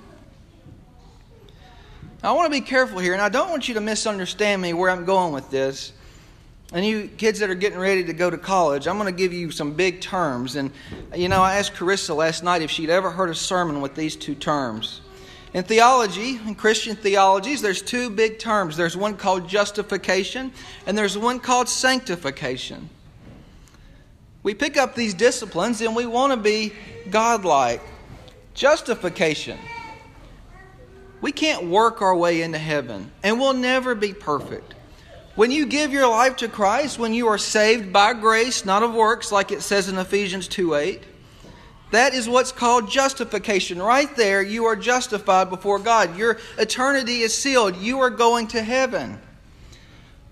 I 2.22 2.32
want 2.32 2.52
to 2.52 2.62
be 2.62 2.66
careful 2.66 3.00
here, 3.00 3.14
and 3.14 3.22
I 3.22 3.30
don't 3.30 3.50
want 3.50 3.68
you 3.68 3.74
to 3.74 3.82
misunderstand 3.82 4.62
me 4.62 4.74
where 4.74 4.90
I'm 4.90 5.04
going 5.04 5.34
with 5.34 5.50
this. 5.50 5.92
And 6.72 6.86
you 6.86 7.08
kids 7.08 7.40
that 7.40 7.50
are 7.50 7.56
getting 7.56 7.78
ready 7.78 8.06
to 8.06 8.14
go 8.14 8.30
to 8.30 8.38
college, 8.38 8.88
I'm 8.88 8.98
going 8.98 9.14
to 9.14 9.18
give 9.18 9.34
you 9.34 9.52
some 9.52 9.74
big 9.74 10.02
terms. 10.02 10.56
And, 10.56 10.72
you 11.14 11.30
know, 11.30 11.42
I 11.42 11.56
asked 11.56 11.74
Carissa 11.74 12.16
last 12.16 12.44
night 12.44 12.62
if 12.62 12.72
she'd 12.72 12.90
ever 12.90 13.12
heard 13.12 13.30
a 13.30 13.36
sermon 13.36 13.82
with 13.82 13.94
these 13.94 14.16
two 14.16 14.34
terms. 14.34 15.02
In 15.54 15.64
theology, 15.64 16.40
in 16.48 16.56
Christian 16.56 16.96
theologies, 16.96 17.62
there's 17.62 17.82
two 17.82 18.10
big 18.10 18.40
terms. 18.40 18.76
There's 18.76 18.98
one 18.98 19.18
called 19.18 19.48
justification, 19.48 20.52
and 20.88 20.98
there's 20.98 21.16
one 21.16 21.40
called 21.40 21.70
sanctification. 21.70 22.90
We 24.44 24.54
pick 24.54 24.78
up 24.78 24.94
these 24.94 25.14
disciplines 25.14 25.82
and 25.82 25.96
we 25.96 26.06
want 26.06 26.34
to 26.34 26.38
be 26.38 26.74
godlike. 27.10 27.82
Justification. 28.54 29.58
We 31.22 31.32
can't 31.32 31.68
work 31.68 32.02
our 32.02 32.16
way 32.16 32.42
into 32.42 32.58
heaven, 32.58 33.10
and 33.24 33.40
we'll 33.40 33.54
never 33.54 33.96
be 33.96 34.14
perfect. 34.14 34.76
When 35.36 35.50
you 35.50 35.66
give 35.66 35.94
your 35.94 36.08
life 36.08 36.36
to 36.38 36.50
Christ, 36.50 37.00
when 37.00 37.14
you 37.14 37.28
are 37.28 37.38
saved 37.38 37.94
by 37.94 38.14
grace, 38.14 38.66
not 38.66 38.84
of 38.84 38.94
works, 38.94 39.32
like 39.32 39.52
it 39.52 39.62
says 39.62 39.88
in 39.88 39.98
Ephesians 39.98 40.50
2 40.50 40.76
8, 40.76 41.02
that 41.92 42.14
is 42.14 42.28
what's 42.28 42.52
called 42.52 42.90
justification. 42.90 43.82
Right 43.82 44.14
there, 44.16 44.44
you 44.44 44.66
are 44.66 44.76
justified 44.76 45.50
before 45.50 45.80
God. 45.80 46.18
Your 46.18 46.38
eternity 46.58 47.22
is 47.22 47.36
sealed. 47.36 47.78
You 47.78 48.02
are 48.02 48.10
going 48.10 48.48
to 48.48 48.62
heaven. 48.62 49.20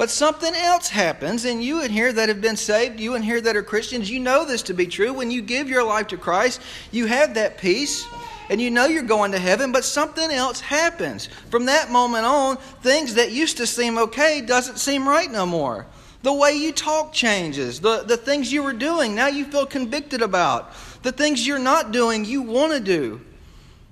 But 0.02 0.10
something 0.10 0.56
else 0.56 0.90
happens, 0.90 1.46
and 1.46 1.64
you 1.64 1.84
in 1.84 1.92
here 1.92 2.12
that 2.12 2.28
have 2.28 2.42
been 2.42 2.58
saved, 2.58 3.00
you 3.00 3.14
in 3.14 3.22
here 3.22 3.40
that 3.40 3.56
are 3.56 3.62
Christians, 3.62 4.10
you 4.10 4.20
know 4.20 4.46
this 4.46 4.64
to 4.64 4.74
be 4.74 4.88
true. 4.88 5.14
When 5.14 5.30
you 5.30 5.44
give 5.44 5.70
your 5.70 5.84
life 5.84 6.08
to 6.08 6.18
Christ, 6.18 6.60
you 6.92 7.06
have 7.06 7.36
that 7.36 7.60
peace 7.60 8.04
and 8.50 8.60
you 8.60 8.72
know 8.72 8.88
you're 8.88 9.04
going 9.04 9.32
to 9.34 9.38
heaven, 9.38 9.72
but 9.72 9.86
something 9.86 10.32
else 10.32 10.60
happens. 10.60 11.28
From 11.52 11.68
that 11.68 11.92
moment 11.92 12.26
on, 12.26 12.58
things 12.58 13.14
that 13.14 13.32
used 13.32 13.58
to 13.58 13.68
seem 13.68 14.00
okay 14.00 14.42
doesn't 14.42 14.80
seem 14.80 15.08
right 15.08 15.32
no 15.32 15.46
more. 15.46 15.86
The 16.24 16.34
way 16.34 16.54
you 16.54 16.72
talk 16.72 17.14
changes. 17.14 17.80
The, 17.80 18.02
the 18.02 18.18
things 18.18 18.52
you 18.52 18.64
were 18.64 18.74
doing, 18.74 19.14
now 19.14 19.28
you 19.28 19.46
feel 19.46 19.68
convicted 19.68 20.24
about. 20.24 20.74
The 21.04 21.12
things 21.12 21.46
you're 21.46 21.60
not 21.60 21.92
doing, 21.92 22.26
you 22.26 22.42
want 22.42 22.74
to 22.74 22.80
do. 22.80 23.22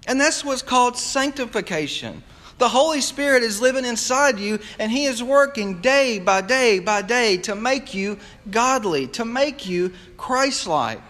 And 0.08 0.20
that's 0.20 0.44
what's 0.44 0.64
called 0.64 0.98
sanctification. 0.98 2.24
The 2.60 2.68
Holy 2.68 3.00
Spirit 3.00 3.42
is 3.42 3.62
living 3.62 3.86
inside 3.86 4.38
you, 4.38 4.60
and 4.78 4.92
He 4.92 5.06
is 5.06 5.24
working 5.24 5.80
day 5.80 6.20
by 6.20 6.42
day 6.42 6.80
by 6.80 7.02
day 7.02 7.38
to 7.38 7.56
make 7.56 7.94
you 7.94 8.20
godly, 8.52 9.08
to 9.08 9.24
make 9.24 9.66
you 9.66 9.94
Christ 10.18 10.68
like. 10.68 11.02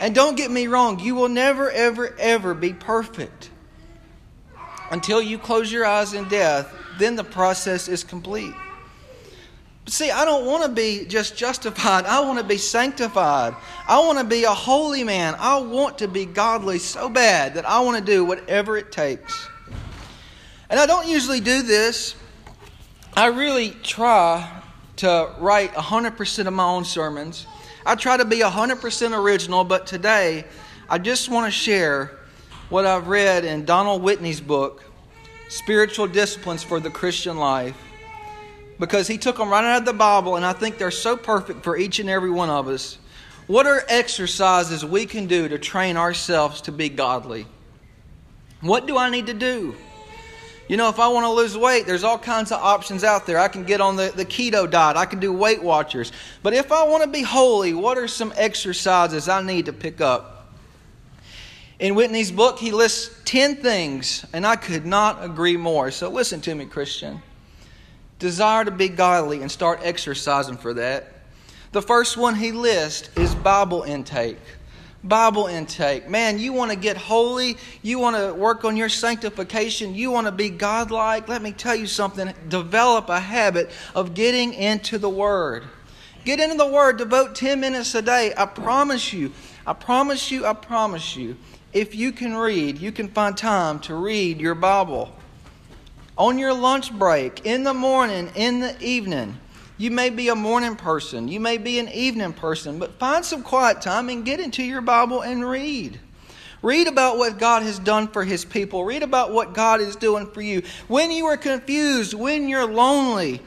And 0.00 0.14
don't 0.14 0.36
get 0.36 0.50
me 0.50 0.66
wrong, 0.66 0.98
you 0.98 1.14
will 1.14 1.28
never, 1.28 1.70
ever, 1.70 2.14
ever 2.18 2.54
be 2.54 2.72
perfect. 2.72 3.50
Until 4.90 5.20
you 5.20 5.38
close 5.38 5.70
your 5.70 5.84
eyes 5.84 6.14
in 6.14 6.26
death, 6.28 6.72
then 6.98 7.14
the 7.14 7.24
process 7.24 7.86
is 7.86 8.02
complete. 8.02 8.54
See, 9.84 10.10
I 10.10 10.24
don't 10.24 10.46
want 10.46 10.62
to 10.62 10.70
be 10.70 11.04
just 11.06 11.36
justified. 11.36 12.06
I 12.06 12.20
want 12.20 12.38
to 12.38 12.44
be 12.44 12.56
sanctified. 12.56 13.54
I 13.86 13.98
want 13.98 14.18
to 14.18 14.24
be 14.24 14.44
a 14.44 14.54
holy 14.54 15.04
man. 15.04 15.34
I 15.38 15.58
want 15.58 15.98
to 15.98 16.08
be 16.08 16.24
godly 16.24 16.78
so 16.78 17.10
bad 17.10 17.54
that 17.54 17.66
I 17.66 17.80
want 17.80 17.98
to 17.98 18.04
do 18.04 18.24
whatever 18.24 18.78
it 18.78 18.90
takes. 18.90 19.48
And 20.70 20.78
I 20.78 20.84
don't 20.84 21.08
usually 21.08 21.40
do 21.40 21.62
this. 21.62 22.14
I 23.14 23.26
really 23.28 23.70
try 23.82 24.62
to 24.96 25.32
write 25.38 25.72
100% 25.72 26.46
of 26.46 26.52
my 26.52 26.64
own 26.64 26.84
sermons. 26.84 27.46
I 27.86 27.94
try 27.94 28.18
to 28.18 28.24
be 28.26 28.40
100% 28.40 29.18
original, 29.18 29.64
but 29.64 29.86
today 29.86 30.44
I 30.90 30.98
just 30.98 31.30
want 31.30 31.46
to 31.46 31.50
share 31.50 32.18
what 32.68 32.84
I've 32.84 33.08
read 33.08 33.46
in 33.46 33.64
Donald 33.64 34.02
Whitney's 34.02 34.42
book, 34.42 34.84
Spiritual 35.48 36.06
Disciplines 36.06 36.62
for 36.62 36.80
the 36.80 36.90
Christian 36.90 37.38
Life, 37.38 37.76
because 38.78 39.08
he 39.08 39.16
took 39.16 39.38
them 39.38 39.48
right 39.48 39.64
out 39.64 39.78
of 39.78 39.86
the 39.86 39.94
Bible, 39.94 40.36
and 40.36 40.44
I 40.44 40.52
think 40.52 40.76
they're 40.76 40.90
so 40.90 41.16
perfect 41.16 41.64
for 41.64 41.78
each 41.78 41.98
and 41.98 42.10
every 42.10 42.30
one 42.30 42.50
of 42.50 42.68
us. 42.68 42.98
What 43.46 43.66
are 43.66 43.82
exercises 43.88 44.84
we 44.84 45.06
can 45.06 45.26
do 45.26 45.48
to 45.48 45.58
train 45.58 45.96
ourselves 45.96 46.60
to 46.62 46.72
be 46.72 46.90
godly? 46.90 47.46
What 48.60 48.86
do 48.86 48.98
I 48.98 49.08
need 49.08 49.28
to 49.28 49.34
do? 49.34 49.74
You 50.68 50.76
know, 50.76 50.90
if 50.90 51.00
I 51.00 51.08
want 51.08 51.24
to 51.24 51.30
lose 51.30 51.56
weight, 51.56 51.86
there's 51.86 52.04
all 52.04 52.18
kinds 52.18 52.52
of 52.52 52.60
options 52.60 53.02
out 53.02 53.26
there. 53.26 53.38
I 53.38 53.48
can 53.48 53.64
get 53.64 53.80
on 53.80 53.96
the, 53.96 54.12
the 54.14 54.26
keto 54.26 54.70
diet, 54.70 54.98
I 54.98 55.06
can 55.06 55.18
do 55.18 55.32
Weight 55.32 55.62
Watchers. 55.62 56.12
But 56.42 56.52
if 56.52 56.70
I 56.70 56.84
want 56.84 57.02
to 57.04 57.08
be 57.08 57.22
holy, 57.22 57.72
what 57.72 57.96
are 57.96 58.06
some 58.06 58.34
exercises 58.36 59.28
I 59.28 59.42
need 59.42 59.66
to 59.66 59.72
pick 59.72 60.02
up? 60.02 60.52
In 61.78 61.94
Whitney's 61.94 62.30
book, 62.30 62.58
he 62.58 62.72
lists 62.72 63.18
10 63.24 63.56
things, 63.56 64.26
and 64.32 64.46
I 64.46 64.56
could 64.56 64.84
not 64.84 65.24
agree 65.24 65.56
more. 65.56 65.90
So 65.90 66.10
listen 66.10 66.40
to 66.42 66.54
me, 66.54 66.66
Christian. 66.66 67.22
Desire 68.18 68.64
to 68.64 68.70
be 68.70 68.88
godly 68.88 69.40
and 69.42 69.50
start 69.50 69.80
exercising 69.82 70.56
for 70.56 70.74
that. 70.74 71.14
The 71.72 71.80
first 71.80 72.16
one 72.16 72.34
he 72.34 72.52
lists 72.52 73.10
is 73.16 73.34
Bible 73.34 73.82
intake. 73.82 74.38
Bible 75.04 75.46
intake. 75.46 76.08
Man, 76.08 76.38
you 76.38 76.52
want 76.52 76.72
to 76.72 76.76
get 76.76 76.96
holy. 76.96 77.56
You 77.82 77.98
want 77.98 78.16
to 78.16 78.34
work 78.34 78.64
on 78.64 78.76
your 78.76 78.88
sanctification. 78.88 79.94
You 79.94 80.10
want 80.10 80.26
to 80.26 80.32
be 80.32 80.50
godlike. 80.50 81.28
Let 81.28 81.40
me 81.40 81.52
tell 81.52 81.76
you 81.76 81.86
something. 81.86 82.32
Develop 82.48 83.08
a 83.08 83.20
habit 83.20 83.70
of 83.94 84.14
getting 84.14 84.52
into 84.54 84.98
the 84.98 85.08
Word. 85.08 85.64
Get 86.24 86.40
into 86.40 86.56
the 86.56 86.66
Word. 86.66 86.98
Devote 86.98 87.36
10 87.36 87.60
minutes 87.60 87.94
a 87.94 88.02
day. 88.02 88.34
I 88.36 88.46
promise 88.46 89.12
you. 89.12 89.32
I 89.66 89.72
promise 89.72 90.30
you. 90.32 90.44
I 90.44 90.52
promise 90.52 91.16
you. 91.16 91.36
If 91.72 91.94
you 91.94 92.10
can 92.12 92.34
read, 92.34 92.78
you 92.78 92.90
can 92.90 93.08
find 93.08 93.36
time 93.36 93.78
to 93.80 93.94
read 93.94 94.40
your 94.40 94.54
Bible. 94.56 95.14
On 96.16 96.38
your 96.38 96.52
lunch 96.52 96.92
break, 96.92 97.46
in 97.46 97.62
the 97.62 97.74
morning, 97.74 98.30
in 98.34 98.58
the 98.58 98.76
evening. 98.82 99.38
You 99.78 99.92
may 99.92 100.10
be 100.10 100.28
a 100.28 100.34
morning 100.34 100.74
person, 100.74 101.28
you 101.28 101.38
may 101.38 101.56
be 101.56 101.78
an 101.78 101.88
evening 101.88 102.32
person, 102.32 102.80
but 102.80 102.98
find 102.98 103.24
some 103.24 103.44
quiet 103.44 103.80
time 103.80 104.08
and 104.08 104.24
get 104.24 104.40
into 104.40 104.64
your 104.64 104.80
Bible 104.80 105.22
and 105.22 105.48
read. 105.48 106.00
Read 106.62 106.88
about 106.88 107.18
what 107.18 107.38
God 107.38 107.62
has 107.62 107.78
done 107.78 108.08
for 108.08 108.24
His 108.24 108.44
people. 108.44 108.84
Read 108.84 109.04
about 109.04 109.32
what 109.32 109.54
God 109.54 109.80
is 109.80 109.94
doing 109.94 110.26
for 110.26 110.42
you. 110.42 110.62
When 110.88 111.12
you 111.12 111.26
are 111.26 111.36
confused, 111.36 112.14
when 112.14 112.48
you're 112.48 112.66
lonely, 112.66 113.40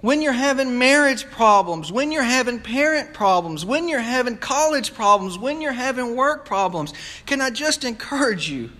when 0.00 0.22
you're 0.22 0.32
having 0.32 0.78
marriage 0.78 1.28
problems, 1.30 1.92
when 1.92 2.12
you're 2.12 2.22
having 2.22 2.60
parent 2.60 3.12
problems, 3.12 3.66
when 3.66 3.88
you're 3.88 4.00
having 4.00 4.38
college 4.38 4.94
problems, 4.94 5.36
when 5.36 5.60
you're 5.60 5.72
having 5.72 6.16
work 6.16 6.46
problems, 6.46 6.94
can 7.26 7.42
I 7.42 7.50
just 7.50 7.84
encourage 7.84 8.48
you? 8.48 8.70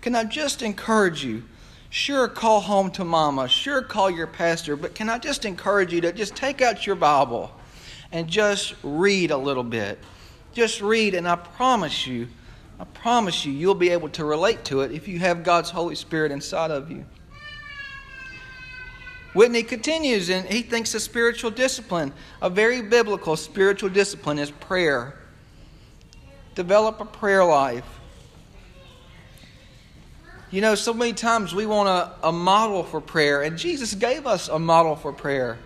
Can 0.00 0.14
I 0.14 0.24
just 0.24 0.62
encourage 0.62 1.22
you? 1.22 1.42
Sure, 1.92 2.28
call 2.28 2.60
home 2.60 2.92
to 2.92 3.04
mama. 3.04 3.48
Sure, 3.48 3.82
call 3.82 4.08
your 4.08 4.28
pastor. 4.28 4.76
But 4.76 4.94
can 4.94 5.10
I 5.10 5.18
just 5.18 5.44
encourage 5.44 5.92
you 5.92 6.00
to 6.02 6.12
just 6.12 6.36
take 6.36 6.62
out 6.62 6.86
your 6.86 6.94
Bible 6.94 7.50
and 8.12 8.28
just 8.28 8.74
read 8.84 9.32
a 9.32 9.36
little 9.36 9.64
bit? 9.64 9.98
Just 10.52 10.80
read, 10.80 11.14
and 11.14 11.28
I 11.28 11.34
promise 11.34 12.06
you, 12.06 12.28
I 12.78 12.84
promise 12.84 13.44
you, 13.44 13.52
you'll 13.52 13.74
be 13.74 13.90
able 13.90 14.08
to 14.10 14.24
relate 14.24 14.64
to 14.66 14.80
it 14.82 14.92
if 14.92 15.08
you 15.08 15.18
have 15.18 15.42
God's 15.42 15.70
Holy 15.70 15.96
Spirit 15.96 16.30
inside 16.30 16.70
of 16.70 16.90
you. 16.90 17.04
Whitney 19.34 19.64
continues, 19.64 20.30
and 20.30 20.48
he 20.48 20.62
thinks 20.62 20.94
a 20.94 21.00
spiritual 21.00 21.50
discipline, 21.50 22.12
a 22.40 22.48
very 22.48 22.82
biblical 22.82 23.36
spiritual 23.36 23.90
discipline, 23.90 24.38
is 24.38 24.50
prayer. 24.50 25.16
Develop 26.54 27.00
a 27.00 27.04
prayer 27.04 27.44
life. 27.44 27.99
You 30.50 30.60
know, 30.60 30.74
so 30.74 30.92
many 30.92 31.12
times 31.12 31.54
we 31.54 31.64
want 31.64 31.88
a, 31.88 32.28
a 32.28 32.32
model 32.32 32.82
for 32.82 33.00
prayer, 33.00 33.42
and 33.42 33.56
Jesus 33.56 33.94
gave 33.94 34.26
us 34.26 34.48
a 34.48 34.58
model 34.58 34.96
for 34.96 35.12
prayer. 35.12 35.58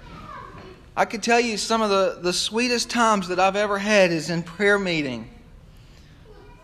I 0.95 1.07
could 1.07 1.23
tell 1.23 1.41
you 1.41 1.57
some 1.57 1.81
of 1.81 1.89
the, 1.89 2.19
the 2.21 2.35
sweetest 2.35 2.91
times 2.91 3.29
that 3.29 3.41
I've 3.41 3.57
ever 3.57 3.79
had 3.79 4.13
is 4.13 4.29
in 4.29 4.43
prayer 4.43 4.79
meeting. 4.79 5.31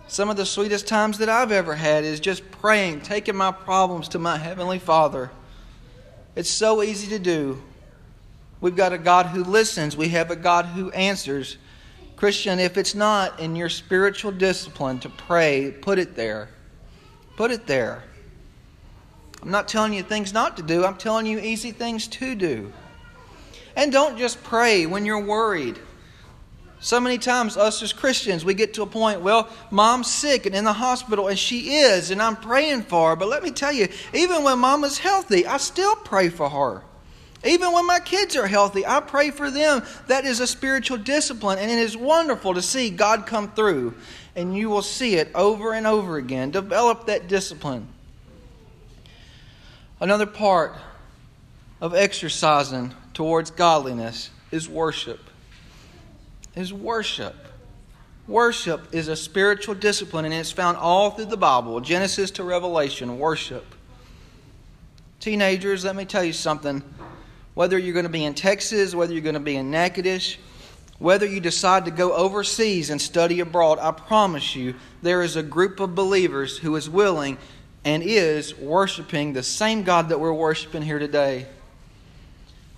Some 0.07 0.29
of 0.29 0.37
the 0.37 0.45
sweetest 0.45 0.87
times 0.87 1.17
that 1.19 1.31
I've 1.31 1.51
ever 1.51 1.75
had 1.75 2.05
is 2.05 2.21
just 2.21 2.49
praying, 2.51 3.01
taking 3.01 3.37
my 3.37 3.53
problems 3.53 4.09
to 4.09 4.19
my 4.19 4.37
Heavenly 4.37 4.79
Father. 4.79 5.31
It's 6.37 6.51
so 6.51 6.83
easy 6.83 7.09
to 7.09 7.19
do. 7.19 7.63
We've 8.61 8.77
got 8.77 8.93
a 8.93 8.99
God 8.99 9.27
who 9.27 9.45
listens, 9.45 9.97
we 9.97 10.09
have 10.09 10.31
a 10.31 10.37
God 10.37 10.67
who 10.67 10.91
answers. 10.91 11.57
Christian, 12.17 12.59
if 12.59 12.77
it's 12.77 12.95
not 12.95 13.41
in 13.41 13.57
your 13.57 13.71
spiritual 13.71 14.31
discipline 14.31 14.99
to 15.01 15.09
pray, 15.09 15.75
put 15.81 15.99
it 15.99 16.15
there. 16.17 16.51
Put 17.37 17.51
it 17.51 17.67
there. 17.67 18.05
I'm 19.43 19.51
not 19.51 19.69
telling 19.69 19.95
you 19.95 20.03
things 20.03 20.33
not 20.33 20.57
to 20.59 20.63
do, 20.63 20.85
I'm 20.85 20.97
telling 20.97 21.27
you 21.27 21.39
easy 21.39 21.73
things 21.73 22.07
to 22.09 22.35
do. 22.35 22.73
And 23.77 23.93
don't 23.93 24.19
just 24.19 24.43
pray 24.43 24.87
when 24.87 25.05
you're 25.05 25.25
worried. 25.25 25.79
So 26.83 26.99
many 26.99 27.19
times, 27.19 27.59
us 27.59 27.83
as 27.83 27.93
Christians, 27.93 28.43
we 28.43 28.55
get 28.55 28.75
to 28.75 28.83
a 28.83 28.87
point, 28.87 29.21
well, 29.21 29.51
mom's 29.71 30.11
sick 30.11 30.47
and 30.47 30.55
in 30.55 30.65
the 30.65 30.73
hospital, 30.73 31.29
and 31.29 31.39
she 31.39 31.77
is, 31.77 32.11
and 32.11 32.23
I'm 32.23 32.37
praying 32.37 32.83
for 32.85 33.11
her. 33.11 33.17
But 33.17 33.29
let 33.29 33.43
me 33.43 33.51
tell 33.51 33.73
you, 33.73 33.89
even 34.15 34.45
when 34.45 34.59
mama's 34.59 34.99
healthy, 34.99 35.47
I 35.47 35.59
still 35.59 35.95
pray 35.95 36.31
for 36.31 36.49
her. 36.49 36.83
Even 37.45 37.73
when 37.73 37.87
my 37.87 38.01
kids 38.01 38.35
are 38.37 38.47
healthy, 38.47 38.87
I 38.87 39.01
pray 39.01 39.31
for 39.31 39.51
them. 39.51 39.83
That 40.07 40.25
is 40.25 40.41
a 40.41 40.47
spiritual 40.47 40.99
discipline, 40.99 41.59
and 41.59 41.71
it 41.71 41.79
is 41.79 41.97
wonderful 41.97 42.55
to 42.55 42.63
see 42.63 42.89
God 42.89 43.27
come 43.27 43.51
through. 43.53 43.95
And 44.35 44.57
you 44.57 44.71
will 44.71 44.83
see 44.83 45.17
it 45.17 45.31
over 45.35 45.75
and 45.75 45.87
over 45.87 46.17
again. 46.17 46.51
Develop 46.51 47.07
that 47.07 47.29
discipline. 47.29 47.89
Another 50.01 50.27
part 50.27 50.75
of 51.81 51.95
exercising 51.95 52.95
towards 53.13 53.51
godliness 53.51 54.31
is 54.51 54.69
worship. 54.69 55.21
Is 56.57 56.73
worship. 56.73 57.37
Worship 58.27 58.95
is 58.95 59.09
a 59.09 59.17
spiritual 59.17 59.75
discipline 59.75 60.25
and 60.25 60.33
it's 60.33 60.51
found 60.51 60.79
all 60.79 61.11
through 61.11 61.27
the 61.27 61.37
Bible, 61.37 61.81
Genesis 61.81 62.31
to 62.33 62.45
Revelation. 62.45 63.19
Worship. 63.19 63.65
Teenagers, 65.21 65.85
let 65.85 65.97
me 65.97 66.07
tell 66.07 66.25
you 66.25 66.33
something. 66.33 66.83
Whether 67.55 67.77
you're 67.77 67.93
going 67.93 68.05
to 68.05 68.09
be 68.09 68.25
in 68.25 68.35
Texas, 68.35 68.95
whether 68.95 69.13
you're 69.13 69.23
going 69.23 69.35
to 69.35 69.41
be 69.41 69.57
in 69.57 69.71
Natchitoches, 69.71 70.39
whether 70.99 71.27
you 71.27 71.41
decide 71.41 71.85
to 71.87 71.91
go 71.91 72.15
overseas 72.15 72.89
and 72.91 73.01
study 73.01 73.41
abroad, 73.41 73.79
I 73.79 73.91
promise 73.91 74.55
you, 74.55 74.75
there 75.03 75.23
is 75.23 75.37
a 75.37 75.43
group 75.43 75.81
of 75.81 75.95
believers 75.95 76.59
who 76.59 76.77
is 76.77 76.89
willing 76.89 77.37
and 77.85 78.03
is 78.03 78.57
worshiping 78.57 79.33
the 79.33 79.43
same 79.43 79.83
God 79.83 80.11
that 80.11 80.21
we're 80.21 80.33
worshiping 80.33 80.83
here 80.83 80.99
today. 80.99 81.47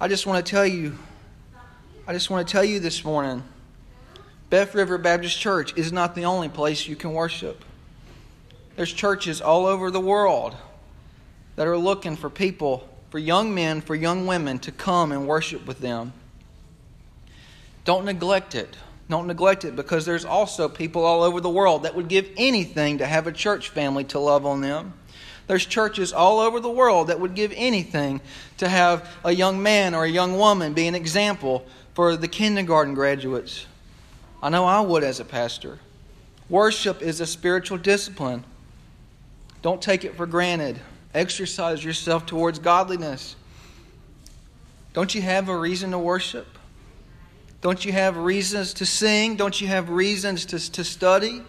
I 0.00 0.08
just 0.08 0.26
want 0.26 0.44
to 0.44 0.50
tell 0.50 0.66
you, 0.66 0.98
I 2.06 2.12
just 2.12 2.30
want 2.30 2.46
to 2.46 2.52
tell 2.52 2.64
you 2.64 2.80
this 2.80 3.04
morning, 3.04 3.42
Beth 4.50 4.74
River 4.74 4.98
Baptist 4.98 5.38
Church 5.38 5.76
is 5.76 5.92
not 5.92 6.14
the 6.14 6.24
only 6.24 6.48
place 6.48 6.86
you 6.86 6.96
can 6.96 7.12
worship. 7.12 7.64
There's 8.76 8.92
churches 8.92 9.40
all 9.40 9.66
over 9.66 9.90
the 9.90 10.00
world 10.00 10.56
that 11.56 11.66
are 11.66 11.78
looking 11.78 12.16
for 12.16 12.30
people, 12.30 12.88
for 13.10 13.18
young 13.18 13.54
men, 13.54 13.80
for 13.80 13.94
young 13.94 14.26
women 14.26 14.58
to 14.60 14.72
come 14.72 15.12
and 15.12 15.26
worship 15.26 15.66
with 15.66 15.80
them. 15.80 16.12
Don't 17.84 18.04
neglect 18.04 18.54
it. 18.54 18.76
Don't 19.08 19.26
neglect 19.26 19.64
it 19.64 19.76
because 19.76 20.06
there's 20.06 20.24
also 20.24 20.68
people 20.68 21.04
all 21.04 21.22
over 21.22 21.40
the 21.40 21.50
world 21.50 21.82
that 21.82 21.94
would 21.94 22.08
give 22.08 22.30
anything 22.36 22.98
to 22.98 23.06
have 23.06 23.26
a 23.26 23.32
church 23.32 23.68
family 23.68 24.04
to 24.04 24.18
love 24.18 24.46
on 24.46 24.60
them. 24.60 24.94
There's 25.46 25.66
churches 25.66 26.12
all 26.12 26.40
over 26.40 26.60
the 26.60 26.70
world 26.70 27.08
that 27.08 27.20
would 27.20 27.34
give 27.34 27.52
anything 27.54 28.20
to 28.58 28.68
have 28.68 29.08
a 29.24 29.32
young 29.32 29.62
man 29.62 29.94
or 29.94 30.04
a 30.04 30.08
young 30.08 30.38
woman 30.38 30.72
be 30.72 30.86
an 30.86 30.94
example 30.94 31.66
for 31.94 32.16
the 32.16 32.28
kindergarten 32.28 32.94
graduates. 32.94 33.66
I 34.42 34.48
know 34.48 34.64
I 34.64 34.80
would 34.80 35.04
as 35.04 35.20
a 35.20 35.24
pastor. 35.24 35.78
Worship 36.48 37.02
is 37.02 37.20
a 37.20 37.26
spiritual 37.26 37.78
discipline. 37.78 38.44
Don't 39.62 39.82
take 39.82 40.04
it 40.04 40.16
for 40.16 40.26
granted. 40.26 40.80
Exercise 41.14 41.84
yourself 41.84 42.26
towards 42.26 42.58
godliness. 42.58 43.36
Don't 44.92 45.14
you 45.14 45.22
have 45.22 45.48
a 45.48 45.56
reason 45.56 45.90
to 45.92 45.98
worship? 45.98 46.51
Don't 47.62 47.84
you 47.84 47.92
have 47.92 48.16
reasons 48.16 48.74
to 48.74 48.86
sing? 48.86 49.36
Don't 49.36 49.60
you 49.60 49.68
have 49.68 49.88
reasons 49.88 50.46
to, 50.46 50.72
to 50.72 50.82
study? 50.82 51.42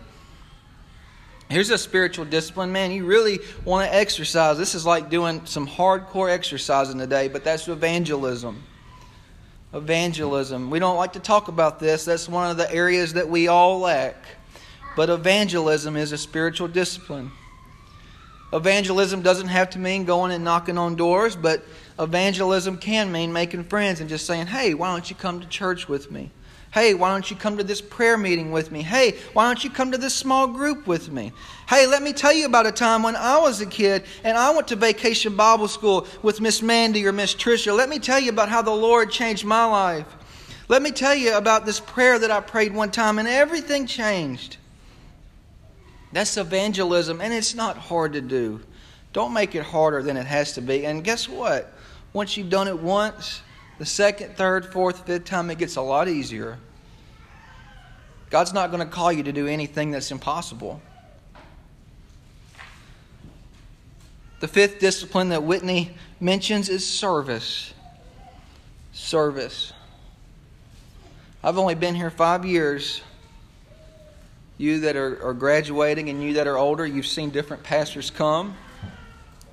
Here's 1.49 1.71
a 1.71 1.77
spiritual 1.77 2.25
discipline, 2.25 2.71
man. 2.71 2.91
You 2.91 3.05
really 3.05 3.39
want 3.65 3.89
to 3.89 3.95
exercise. 3.95 4.59
This 4.59 4.75
is 4.75 4.85
like 4.85 5.09
doing 5.09 5.45
some 5.45 5.67
hardcore 5.67 6.29
exercising 6.29 6.99
today, 6.99 7.27
but 7.27 7.43
that's 7.43 7.67
evangelism. 7.67 8.63
Evangelism. 9.73 10.69
We 10.69 10.77
don't 10.77 10.97
like 10.97 11.13
to 11.13 11.19
talk 11.19 11.47
about 11.47 11.79
this. 11.79 12.05
That's 12.05 12.29
one 12.29 12.49
of 12.49 12.57
the 12.57 12.71
areas 12.71 13.13
that 13.13 13.27
we 13.27 13.47
all 13.47 13.79
lack. 13.79 14.15
But 14.95 15.09
evangelism 15.09 15.97
is 15.97 16.11
a 16.11 16.17
spiritual 16.17 16.67
discipline. 16.67 17.31
Evangelism 18.53 19.23
doesn't 19.23 19.47
have 19.47 19.71
to 19.71 19.79
mean 19.79 20.05
going 20.05 20.31
and 20.31 20.43
knocking 20.43 20.77
on 20.77 20.95
doors, 20.95 21.35
but 21.35 21.63
evangelism 21.99 22.77
can 22.77 23.11
mean 23.11 23.33
making 23.33 23.63
friends 23.63 23.99
and 23.99 24.07
just 24.07 24.27
saying, 24.27 24.45
hey, 24.45 24.75
why 24.75 24.91
don't 24.91 25.09
you 25.09 25.15
come 25.15 25.41
to 25.41 25.47
church 25.47 25.89
with 25.89 26.11
me? 26.11 26.29
Hey, 26.71 26.93
why 26.93 27.11
don't 27.11 27.29
you 27.29 27.35
come 27.35 27.57
to 27.57 27.63
this 27.63 27.81
prayer 27.81 28.17
meeting 28.17 28.51
with 28.51 28.71
me? 28.71 28.81
Hey, 28.81 29.15
why 29.33 29.45
don't 29.45 29.63
you 29.63 29.69
come 29.69 29.91
to 29.91 29.97
this 29.97 30.13
small 30.13 30.47
group 30.47 30.85
with 30.85 31.11
me? 31.11 31.31
Hey, 31.67 31.87
let 31.87 32.01
me 32.01 32.13
tell 32.13 32.33
you 32.33 32.45
about 32.45 32.65
a 32.65 32.71
time 32.71 33.03
when 33.03 33.15
I 33.15 33.39
was 33.39 33.61
a 33.61 33.65
kid 33.65 34.03
and 34.23 34.37
I 34.37 34.51
went 34.51 34.67
to 34.69 34.75
vacation 34.75 35.35
Bible 35.35 35.67
school 35.67 36.07
with 36.21 36.41
Miss 36.41 36.61
Mandy 36.61 37.05
or 37.05 37.11
Miss 37.11 37.33
Tricia. 37.33 37.75
Let 37.75 37.89
me 37.89 37.99
tell 37.99 38.19
you 38.19 38.29
about 38.29 38.49
how 38.49 38.61
the 38.61 38.71
Lord 38.71 39.11
changed 39.11 39.45
my 39.45 39.65
life. 39.65 40.07
Let 40.67 40.81
me 40.81 40.91
tell 40.91 41.13
you 41.13 41.35
about 41.35 41.65
this 41.65 41.79
prayer 41.79 42.17
that 42.19 42.31
I 42.31 42.39
prayed 42.39 42.73
one 42.73 42.91
time 42.91 43.19
and 43.19 43.27
everything 43.27 43.85
changed. 43.85 44.57
That's 46.13 46.37
evangelism, 46.37 47.21
and 47.21 47.33
it's 47.33 47.55
not 47.55 47.75
hard 47.75 48.13
to 48.13 48.21
do. 48.21 48.61
Don't 49.13 49.33
make 49.33 49.55
it 49.55 49.63
harder 49.63 50.03
than 50.03 50.15
it 50.15 50.27
has 50.27 50.53
to 50.53 50.61
be. 50.61 50.85
And 50.85 51.03
guess 51.03 51.27
what? 51.27 51.73
Once 52.13 52.37
you've 52.37 52.51
done 52.51 52.67
it 52.67 52.79
once, 52.79 53.41
the 53.79 53.85
second, 53.85 54.37
third, 54.37 54.71
fourth, 54.71 55.07
fifth 55.07 55.25
time, 55.25 55.49
it 55.49 55.57
gets 55.57 55.75
a 55.75 55.81
lot 55.81 56.07
easier. 56.07 56.59
God's 58.29 58.53
not 58.53 58.71
going 58.71 58.87
to 58.87 58.91
call 58.91 59.11
you 59.11 59.23
to 59.23 59.31
do 59.31 59.47
anything 59.47 59.89
that's 59.89 60.11
impossible. 60.11 60.81
The 64.39 64.47
fifth 64.47 64.79
discipline 64.79 65.29
that 65.29 65.43
Whitney 65.43 65.95
mentions 66.19 66.69
is 66.69 66.87
service. 66.87 67.73
Service. 68.91 69.73
I've 71.43 71.57
only 71.57 71.75
been 71.75 71.95
here 71.95 72.11
five 72.11 72.45
years 72.45 73.01
you 74.63 74.79
that 74.79 74.95
are, 74.95 75.21
are 75.23 75.33
graduating 75.33 76.09
and 76.09 76.23
you 76.23 76.33
that 76.35 76.47
are 76.47 76.57
older, 76.57 76.87
you've 76.87 77.05
seen 77.05 77.29
different 77.29 77.63
pastors 77.63 78.09
come. 78.09 78.55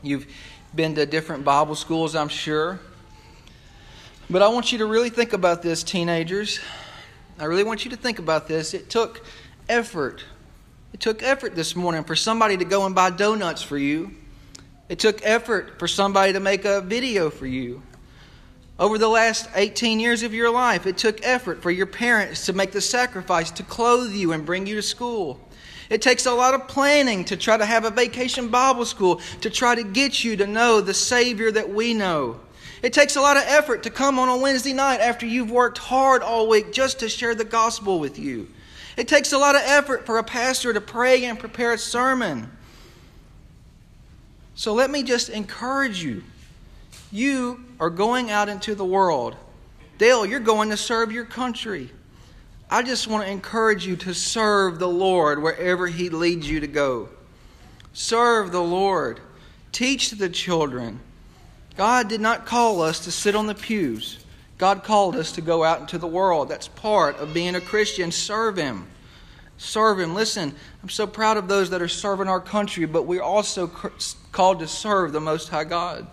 You've 0.02 0.26
been 0.72 0.94
to 0.94 1.04
different 1.04 1.44
Bible 1.44 1.74
schools, 1.74 2.14
I'm 2.14 2.28
sure. 2.28 2.78
But 4.30 4.40
I 4.40 4.48
want 4.48 4.70
you 4.70 4.78
to 4.78 4.86
really 4.86 5.10
think 5.10 5.32
about 5.32 5.62
this, 5.62 5.82
teenagers. 5.82 6.60
I 7.40 7.46
really 7.46 7.64
want 7.64 7.84
you 7.84 7.90
to 7.90 7.96
think 7.96 8.20
about 8.20 8.46
this. 8.46 8.72
It 8.72 8.88
took 8.88 9.26
effort. 9.68 10.24
It 10.92 11.00
took 11.00 11.24
effort 11.24 11.56
this 11.56 11.74
morning 11.74 12.04
for 12.04 12.14
somebody 12.14 12.56
to 12.56 12.64
go 12.64 12.86
and 12.86 12.94
buy 12.94 13.10
donuts 13.10 13.62
for 13.62 13.76
you. 13.76 14.12
It 14.88 15.00
took 15.00 15.20
effort 15.24 15.80
for 15.80 15.88
somebody 15.88 16.34
to 16.34 16.40
make 16.40 16.64
a 16.64 16.80
video 16.80 17.30
for 17.30 17.46
you. 17.46 17.82
Over 18.80 18.96
the 18.96 19.08
last 19.08 19.46
18 19.54 20.00
years 20.00 20.22
of 20.22 20.32
your 20.32 20.48
life, 20.48 20.86
it 20.86 20.96
took 20.96 21.22
effort 21.22 21.60
for 21.60 21.70
your 21.70 21.84
parents 21.84 22.46
to 22.46 22.54
make 22.54 22.72
the 22.72 22.80
sacrifice 22.80 23.50
to 23.50 23.62
clothe 23.62 24.12
you 24.12 24.32
and 24.32 24.46
bring 24.46 24.66
you 24.66 24.74
to 24.76 24.82
school. 24.82 25.38
It 25.90 26.00
takes 26.00 26.24
a 26.24 26.32
lot 26.32 26.54
of 26.54 26.66
planning 26.66 27.26
to 27.26 27.36
try 27.36 27.58
to 27.58 27.66
have 27.66 27.84
a 27.84 27.90
vacation 27.90 28.48
Bible 28.48 28.86
school, 28.86 29.20
to 29.42 29.50
try 29.50 29.74
to 29.74 29.82
get 29.82 30.24
you 30.24 30.34
to 30.36 30.46
know 30.46 30.80
the 30.80 30.94
Savior 30.94 31.52
that 31.52 31.68
we 31.68 31.92
know. 31.92 32.40
It 32.82 32.94
takes 32.94 33.16
a 33.16 33.20
lot 33.20 33.36
of 33.36 33.42
effort 33.42 33.82
to 33.82 33.90
come 33.90 34.18
on 34.18 34.30
a 34.30 34.38
Wednesday 34.38 34.72
night 34.72 35.00
after 35.00 35.26
you've 35.26 35.50
worked 35.50 35.76
hard 35.76 36.22
all 36.22 36.48
week 36.48 36.72
just 36.72 37.00
to 37.00 37.08
share 37.10 37.34
the 37.34 37.44
gospel 37.44 38.00
with 38.00 38.18
you. 38.18 38.48
It 38.96 39.08
takes 39.08 39.34
a 39.34 39.38
lot 39.38 39.56
of 39.56 39.62
effort 39.62 40.06
for 40.06 40.16
a 40.16 40.24
pastor 40.24 40.72
to 40.72 40.80
pray 40.80 41.26
and 41.26 41.38
prepare 41.38 41.74
a 41.74 41.78
sermon. 41.78 42.50
So 44.54 44.72
let 44.72 44.90
me 44.90 45.02
just 45.02 45.28
encourage 45.28 46.02
you 46.02 46.22
you 47.10 47.64
are 47.78 47.90
going 47.90 48.30
out 48.30 48.48
into 48.48 48.74
the 48.74 48.84
world. 48.84 49.36
Dale, 49.98 50.24
you're 50.24 50.40
going 50.40 50.70
to 50.70 50.76
serve 50.76 51.12
your 51.12 51.24
country. 51.24 51.90
I 52.70 52.82
just 52.82 53.08
want 53.08 53.24
to 53.24 53.30
encourage 53.30 53.84
you 53.84 53.96
to 53.96 54.14
serve 54.14 54.78
the 54.78 54.88
Lord 54.88 55.42
wherever 55.42 55.88
He 55.88 56.08
leads 56.08 56.48
you 56.48 56.60
to 56.60 56.66
go. 56.66 57.08
Serve 57.92 58.52
the 58.52 58.62
Lord. 58.62 59.20
Teach 59.72 60.12
the 60.12 60.28
children. 60.28 61.00
God 61.76 62.08
did 62.08 62.20
not 62.20 62.46
call 62.46 62.80
us 62.80 63.00
to 63.00 63.10
sit 63.10 63.34
on 63.34 63.46
the 63.46 63.54
pews. 63.54 64.24
God 64.58 64.84
called 64.84 65.16
us 65.16 65.32
to 65.32 65.40
go 65.40 65.64
out 65.64 65.80
into 65.80 65.98
the 65.98 66.06
world. 66.06 66.48
That's 66.48 66.68
part 66.68 67.16
of 67.16 67.34
being 67.34 67.54
a 67.54 67.60
Christian. 67.60 68.12
Serve 68.12 68.56
Him. 68.56 68.86
Serve 69.56 69.98
Him. 69.98 70.14
Listen, 70.14 70.54
I'm 70.82 70.88
so 70.88 71.06
proud 71.06 71.38
of 71.38 71.48
those 71.48 71.70
that 71.70 71.82
are 71.82 71.88
serving 71.88 72.28
our 72.28 72.40
country, 72.40 72.84
but 72.84 73.06
we're 73.06 73.22
also 73.22 73.66
called 73.66 74.60
to 74.60 74.68
serve 74.68 75.12
the 75.12 75.20
Most 75.20 75.48
High 75.48 75.64
God. 75.64 76.06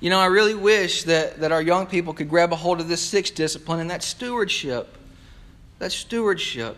You 0.00 0.10
know, 0.10 0.18
I 0.18 0.26
really 0.26 0.54
wish 0.54 1.04
that, 1.04 1.40
that 1.40 1.50
our 1.50 1.62
young 1.62 1.86
people 1.86 2.14
could 2.14 2.28
grab 2.28 2.52
a 2.52 2.56
hold 2.56 2.80
of 2.80 2.88
this 2.88 3.00
sixth 3.00 3.34
discipline, 3.34 3.80
and 3.80 3.90
that's 3.90 4.06
stewardship. 4.06 4.96
That's 5.78 5.94
stewardship. 5.94 6.76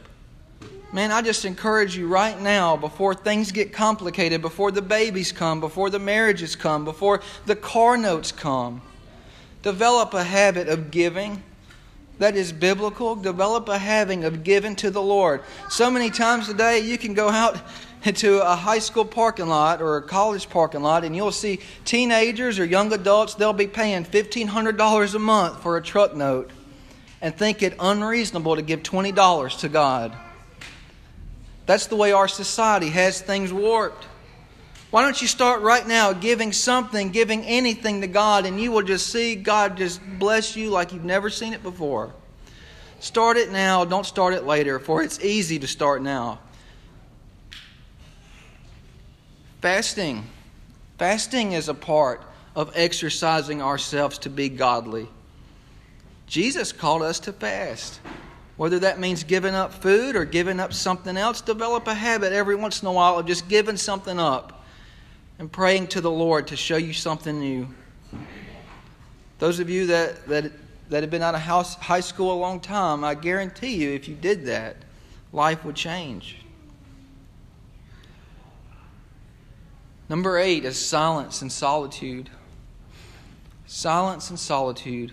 Man, 0.93 1.13
I 1.13 1.23
just 1.23 1.45
encourage 1.45 1.97
you 1.97 2.09
right 2.09 2.41
now, 2.41 2.77
before 2.77 3.15
things 3.15 3.53
get 3.53 3.73
complicated, 3.73 4.43
before 4.43 4.71
the 4.71 4.83
babies 4.83 5.33
come, 5.33 5.61
before 5.61 5.91
the 5.91 5.99
marriages 5.99 6.57
come, 6.57 6.85
before 6.85 7.23
the 7.47 7.55
car 7.57 7.97
notes 7.97 8.33
come, 8.33 8.83
develop 9.63 10.15
a 10.15 10.25
habit 10.25 10.69
of 10.69 10.91
giving 10.91 11.43
that 12.21 12.37
is 12.37 12.53
biblical. 12.53 13.17
Develop 13.17 13.69
a 13.71 13.79
habit 13.79 14.25
of 14.25 14.45
giving 14.45 14.77
to 14.77 14.91
the 14.91 15.01
Lord. 15.01 15.43
So 15.71 15.91
many 15.91 16.11
times 16.11 16.51
a 16.51 16.55
day, 16.55 16.81
you 16.81 16.99
can 16.99 17.15
go 17.15 17.31
out 17.31 17.59
into 18.05 18.41
a 18.41 18.57
high 18.57 18.79
school 18.79 19.05
parking 19.05 19.49
lot 19.49 19.83
or 19.83 19.97
a 19.97 20.03
college 20.03 20.49
parking 20.49 20.83
lot 20.83 21.05
and 21.05 21.15
you'll 21.15 21.33
see 21.33 21.61
teenagers 21.85 22.59
or 22.59 22.65
young 22.65 22.93
adults, 22.93 23.35
they'll 23.35 23.53
be 23.53 23.67
paying 23.67 24.05
$1,500 24.05 25.15
a 25.15 25.19
month 25.19 25.63
for 25.63 25.77
a 25.77 25.83
truck 25.83 26.15
note 26.15 26.51
and 27.21 27.37
think 27.37 27.63
it 27.63 27.75
unreasonable 27.79 28.57
to 28.57 28.63
give 28.63 28.83
$20 28.83 29.59
to 29.61 29.69
God. 29.69 30.17
That's 31.67 31.87
the 31.87 31.97
way 31.97 32.13
our 32.13 32.29
society 32.29 32.89
has 32.89 33.21
things 33.21 33.53
warped. 33.53 34.07
Why 34.91 35.03
don't 35.03 35.21
you 35.23 35.29
start 35.29 35.63
right 35.63 35.87
now 35.87 36.13
giving 36.13 36.53
something, 36.53 37.11
giving 37.11 37.45
anything 37.45 38.01
to 38.01 38.09
God, 38.09 38.45
and 38.45 38.61
you 38.61 38.73
will 38.73 38.83
just 38.83 39.09
see 39.13 39.37
God 39.37 39.77
just 39.77 40.01
bless 40.19 40.57
you 40.57 40.71
like 40.71 40.93
you've 40.93 41.05
never 41.05 41.31
seen 41.31 41.53
it 41.53 41.63
before. 41.63 42.13
Start 42.99 43.37
it 43.37 43.53
now, 43.53 43.85
don't 43.85 44.05
start 44.05 44.35
it 44.35 44.45
later, 44.45 44.81
for 44.81 45.03
it's 45.03 45.21
easy 45.21 45.61
to 45.61 45.69
start 45.69 46.03
now. 46.03 46.41
Fasting. 49.61 50.25
Fasting 50.97 51.53
is 51.53 51.69
a 51.69 51.75
part 51.75 52.23
of 52.57 52.73
exercising 52.75 53.61
ourselves 53.63 54.19
to 54.19 54.31
be 54.31 54.49
godly. 54.49 55.09
Jesus 56.27 56.73
called 56.73 57.03
us 57.03 57.21
to 57.21 57.33
fast. 57.33 58.01
Whether 58.57 58.79
that 58.81 59.01
means 59.01 59.25
giving 59.25 59.55
up 59.55 59.73
food 59.73 60.17
or 60.17 60.25
giving 60.25 60.61
up 60.61 60.73
something 60.73 61.17
else, 61.17 61.41
develop 61.41 61.87
a 61.87 61.95
habit 61.95 62.33
every 62.33 62.55
once 62.55 62.83
in 62.83 62.89
a 62.89 62.93
while 62.93 63.19
of 63.19 63.27
just 63.27 63.49
giving 63.49 63.77
something 63.77 64.19
up 64.19 64.65
and 65.39 65.51
praying 65.51 65.89
to 65.89 66.01
the 66.01 66.11
Lord 66.11 66.47
to 66.49 66.57
show 66.57 66.77
you 66.77 66.93
something 66.93 67.39
new. 67.39 67.69
Those 69.39 69.61
of 69.61 69.71
you 69.71 69.87
that, 69.87 70.27
that, 70.29 70.53
that 70.91 71.03
have 71.03 71.11
been 71.11 71.23
out 71.23 71.35
of 71.35 71.41
house, 71.41 71.75
high 71.77 72.01
school 72.01 72.33
a 72.33 72.39
long 72.39 72.61
time, 72.61 73.03
I 73.03 73.15
guarantee 73.15 73.77
you, 73.77 73.91
if 73.91 74.07
you 74.07 74.15
did 74.15 74.45
that, 74.47 74.77
life 75.33 75.65
would 75.65 75.77
change. 75.77 76.45
Number 80.11 80.39
eight 80.39 80.65
is 80.65 80.77
silence 80.77 81.41
and 81.41 81.53
solitude. 81.53 82.29
Silence 83.69 84.29
and 84.29 84.39
solitude. 84.41 85.13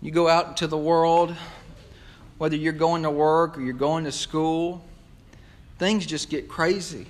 You 0.00 0.10
go 0.10 0.26
out 0.26 0.48
into 0.48 0.66
the 0.66 0.78
world, 0.78 1.36
whether 2.38 2.56
you're 2.56 2.72
going 2.72 3.02
to 3.02 3.10
work 3.10 3.58
or 3.58 3.60
you're 3.60 3.74
going 3.74 4.04
to 4.04 4.10
school, 4.10 4.82
things 5.78 6.06
just 6.06 6.30
get 6.30 6.48
crazy. 6.48 7.08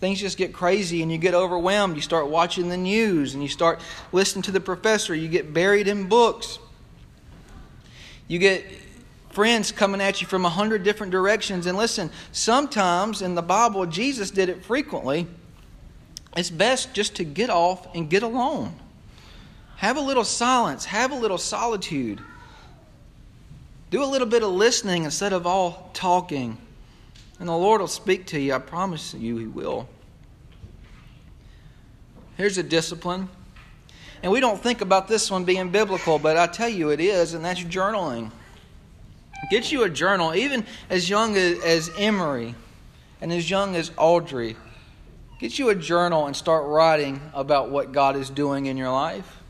Things 0.00 0.18
just 0.18 0.38
get 0.38 0.54
crazy 0.54 1.02
and 1.02 1.12
you 1.12 1.18
get 1.18 1.34
overwhelmed. 1.34 1.96
You 1.96 2.02
start 2.02 2.28
watching 2.28 2.70
the 2.70 2.78
news 2.78 3.34
and 3.34 3.42
you 3.42 3.48
start 3.50 3.78
listening 4.10 4.44
to 4.44 4.50
the 4.50 4.60
professor. 4.60 5.14
You 5.14 5.28
get 5.28 5.52
buried 5.52 5.86
in 5.86 6.08
books. 6.08 6.58
You 8.26 8.38
get 8.38 8.64
friends 9.28 9.70
coming 9.70 10.00
at 10.00 10.22
you 10.22 10.26
from 10.26 10.46
a 10.46 10.50
hundred 10.50 10.82
different 10.82 11.12
directions. 11.12 11.66
And 11.66 11.76
listen, 11.76 12.08
sometimes 12.32 13.20
in 13.20 13.34
the 13.34 13.42
Bible, 13.42 13.84
Jesus 13.84 14.30
did 14.30 14.48
it 14.48 14.64
frequently. 14.64 15.26
It's 16.38 16.50
best 16.50 16.94
just 16.94 17.16
to 17.16 17.24
get 17.24 17.50
off 17.50 17.92
and 17.96 18.08
get 18.08 18.22
alone. 18.22 18.72
Have 19.74 19.96
a 19.96 20.00
little 20.00 20.22
silence, 20.22 20.84
have 20.84 21.10
a 21.10 21.16
little 21.16 21.36
solitude. 21.36 22.20
Do 23.90 24.04
a 24.04 24.06
little 24.06 24.26
bit 24.28 24.44
of 24.44 24.52
listening 24.52 25.02
instead 25.02 25.32
of 25.32 25.48
all 25.48 25.90
talking. 25.94 26.56
And 27.40 27.48
the 27.48 27.56
Lord 27.56 27.80
will 27.80 27.88
speak 27.88 28.26
to 28.26 28.38
you. 28.38 28.54
I 28.54 28.60
promise 28.60 29.14
you, 29.14 29.36
He 29.36 29.46
will. 29.46 29.88
Here's 32.36 32.56
a 32.56 32.62
discipline. 32.62 33.28
And 34.22 34.30
we 34.30 34.38
don't 34.38 34.62
think 34.62 34.80
about 34.80 35.08
this 35.08 35.32
one 35.32 35.44
being 35.44 35.70
biblical, 35.70 36.20
but 36.20 36.36
I 36.36 36.46
tell 36.46 36.68
you 36.68 36.90
it 36.90 37.00
is, 37.00 37.34
and 37.34 37.44
that's 37.44 37.64
journaling. 37.64 38.30
Get 39.50 39.72
you 39.72 39.82
a 39.82 39.90
journal, 39.90 40.36
even 40.36 40.64
as 40.88 41.10
young 41.10 41.36
as, 41.36 41.90
Emery 41.98 42.54
and 43.20 43.32
as 43.32 43.50
young 43.50 43.74
as 43.74 43.90
Audrey. 43.96 44.54
Get 45.38 45.56
you 45.56 45.68
a 45.68 45.74
journal 45.76 46.26
and 46.26 46.34
start 46.34 46.66
writing 46.66 47.20
about 47.32 47.70
what 47.70 47.92
God 47.92 48.16
is 48.16 48.28
doing 48.28 48.66
in 48.66 48.76
your 48.76 48.90
life. 48.90 49.40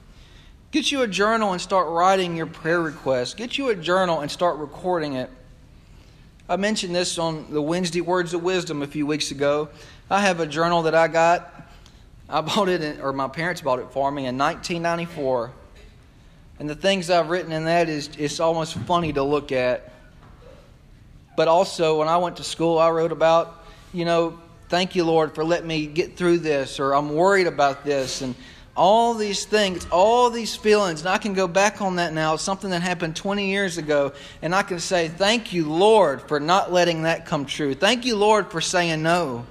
Get 0.71 0.93
you 0.93 1.01
a 1.01 1.09
journal 1.09 1.53
and 1.53 1.61
start 1.63 1.89
writing 1.89 2.37
your 2.37 2.47
prayer 2.47 2.83
requests. 2.83 3.33
Get 3.33 3.57
you 3.57 3.71
a 3.71 3.75
journal 3.75 4.21
and 4.21 4.31
start 4.31 4.59
recording 4.59 5.15
it. 5.15 5.31
I 6.47 6.57
mentioned 6.57 6.95
this 6.95 7.19
on 7.19 7.51
the 7.51 7.63
Wednesday 7.63 8.03
Words 8.03 8.35
of 8.35 8.43
Wisdom 8.43 8.83
a 8.83 8.87
few 8.87 9.07
weeks 9.07 9.31
ago. 9.31 9.71
I 10.11 10.21
have 10.21 10.41
a 10.41 10.47
journal 10.47 10.83
that 10.83 10.95
I 10.95 11.09
got. 11.09 11.71
I 12.29 12.43
bought 12.43 12.69
it, 12.69 12.83
in, 12.83 13.01
or 13.01 13.15
my 13.15 13.29
parents 13.29 13.63
bought 13.63 13.79
it 13.79 13.91
for 13.91 14.11
me 14.11 14.27
in 14.27 14.37
1994. 14.37 15.53
And 16.59 16.69
the 16.69 16.75
things 16.75 17.09
I've 17.09 17.31
written 17.31 17.51
in 17.51 17.65
that 17.65 17.89
is 17.89 18.11
it's 18.19 18.41
almost 18.41 18.75
funny 18.75 19.15
to 19.15 19.23
look 19.23 19.53
at. 19.53 19.91
But 21.35 21.49
also, 21.49 22.01
when 22.01 22.09
I 22.09 22.19
went 22.19 22.37
to 22.37 22.45
school, 22.45 22.79
I 22.79 22.91
wrote 22.91 23.13
about, 23.13 23.65
you 23.95 24.05
know, 24.05 24.39
thank 24.69 24.95
you, 24.95 25.05
Lord, 25.05 25.35
for 25.35 25.45
letting 25.45 25.69
me 25.69 25.87
get 25.87 26.17
through 26.17 26.39
this, 26.39 26.81
or 26.81 26.95
I'm 26.95 27.15
worried 27.15 27.47
about 27.47 27.85
this. 27.85 28.23
And 28.23 28.35
all 28.79 29.15
these 29.15 29.45
things, 29.45 29.87
all 29.91 30.31
these 30.31 30.55
feelings, 30.55 31.01
and 31.01 31.09
I 31.09 31.19
can 31.19 31.35
go 31.35 31.49
back 31.49 31.83
on 31.83 31.97
that 31.97 32.13
now, 32.13 32.37
something 32.37 32.71
that 32.71 32.81
happened 32.81 33.17
20 33.17 33.51
years 33.51 33.77
ago, 33.77 34.13
and 34.41 34.55
I 34.55 34.63
can 34.63 34.79
say, 34.79 35.09
Thank 35.09 35.53
you, 35.53 35.69
Lord, 35.69 36.23
for 36.23 36.39
not 36.39 36.73
letting 36.73 37.03
that 37.03 37.27
come 37.27 37.45
true. 37.45 37.75
Thank 37.75 38.07
you, 38.07 38.17
Lord, 38.17 38.51
for 38.51 38.61
saying 38.61 39.03
no. 39.03 39.45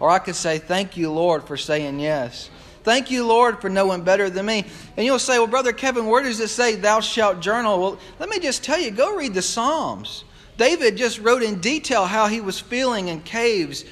Or 0.00 0.10
I 0.10 0.18
could 0.18 0.34
say, 0.34 0.58
Thank 0.58 0.96
you, 0.96 1.12
Lord, 1.12 1.44
for 1.44 1.56
saying 1.56 2.00
yes. 2.00 2.50
Thank 2.82 3.10
you, 3.10 3.26
Lord, 3.26 3.60
for 3.60 3.68
knowing 3.68 4.02
better 4.02 4.30
than 4.30 4.46
me. 4.46 4.64
And 4.96 5.06
you'll 5.06 5.18
say, 5.18 5.38
Well, 5.38 5.46
Brother 5.46 5.72
Kevin, 5.72 6.06
where 6.06 6.22
does 6.22 6.40
it 6.40 6.48
say, 6.48 6.74
Thou 6.74 7.00
shalt 7.00 7.40
journal? 7.40 7.80
Well, 7.80 7.98
let 8.18 8.28
me 8.28 8.40
just 8.40 8.64
tell 8.64 8.80
you 8.80 8.90
go 8.90 9.14
read 9.14 9.34
the 9.34 9.42
Psalms. 9.42 10.24
David 10.58 10.96
just 10.96 11.20
wrote 11.20 11.42
in 11.42 11.60
detail 11.60 12.04
how 12.04 12.26
he 12.26 12.40
was 12.40 12.58
feeling 12.58 13.08
in 13.08 13.22
caves. 13.22 13.84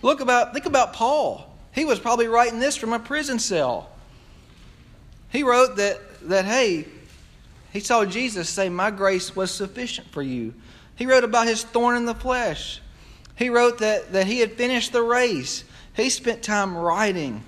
Look 0.00 0.20
about, 0.20 0.54
think 0.54 0.64
about 0.64 0.94
Paul. 0.94 1.54
He 1.72 1.84
was 1.84 2.00
probably 2.00 2.26
writing 2.26 2.58
this 2.58 2.76
from 2.76 2.94
a 2.94 2.98
prison 2.98 3.38
cell. 3.38 3.90
He 5.28 5.42
wrote 5.42 5.76
that, 5.76 6.00
that 6.22 6.46
hey, 6.46 6.86
he 7.72 7.80
saw 7.80 8.06
Jesus 8.06 8.48
say, 8.48 8.70
My 8.70 8.90
grace 8.90 9.36
was 9.36 9.50
sufficient 9.50 10.08
for 10.08 10.22
you. 10.22 10.54
He 10.96 11.04
wrote 11.04 11.24
about 11.24 11.46
his 11.46 11.62
thorn 11.62 11.96
in 11.96 12.06
the 12.06 12.14
flesh. 12.14 12.80
He 13.36 13.50
wrote 13.50 13.78
that, 13.78 14.12
that 14.14 14.26
he 14.26 14.40
had 14.40 14.54
finished 14.54 14.92
the 14.92 15.02
race. 15.02 15.62
He 15.94 16.08
spent 16.08 16.42
time 16.42 16.74
writing. 16.74 17.44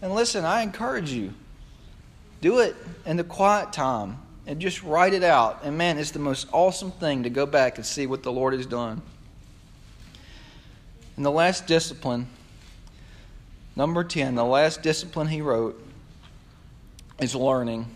And 0.00 0.14
listen, 0.14 0.46
I 0.46 0.62
encourage 0.62 1.12
you 1.12 1.34
do 2.40 2.60
it 2.60 2.76
in 3.04 3.18
the 3.18 3.24
quiet 3.24 3.72
time 3.72 4.23
and 4.46 4.60
just 4.60 4.82
write 4.82 5.14
it 5.14 5.22
out. 5.22 5.60
And 5.64 5.78
man, 5.78 5.98
it's 5.98 6.10
the 6.10 6.18
most 6.18 6.46
awesome 6.52 6.90
thing 6.90 7.22
to 7.22 7.30
go 7.30 7.46
back 7.46 7.76
and 7.76 7.86
see 7.86 8.06
what 8.06 8.22
the 8.22 8.32
Lord 8.32 8.54
has 8.54 8.66
done. 8.66 9.02
And 11.16 11.24
the 11.24 11.30
last 11.30 11.66
discipline 11.66 12.28
Number 13.76 14.04
10, 14.04 14.36
the 14.36 14.44
last 14.44 14.82
discipline 14.82 15.26
he 15.26 15.40
wrote 15.40 15.80
is 17.20 17.34
learning. 17.34 17.86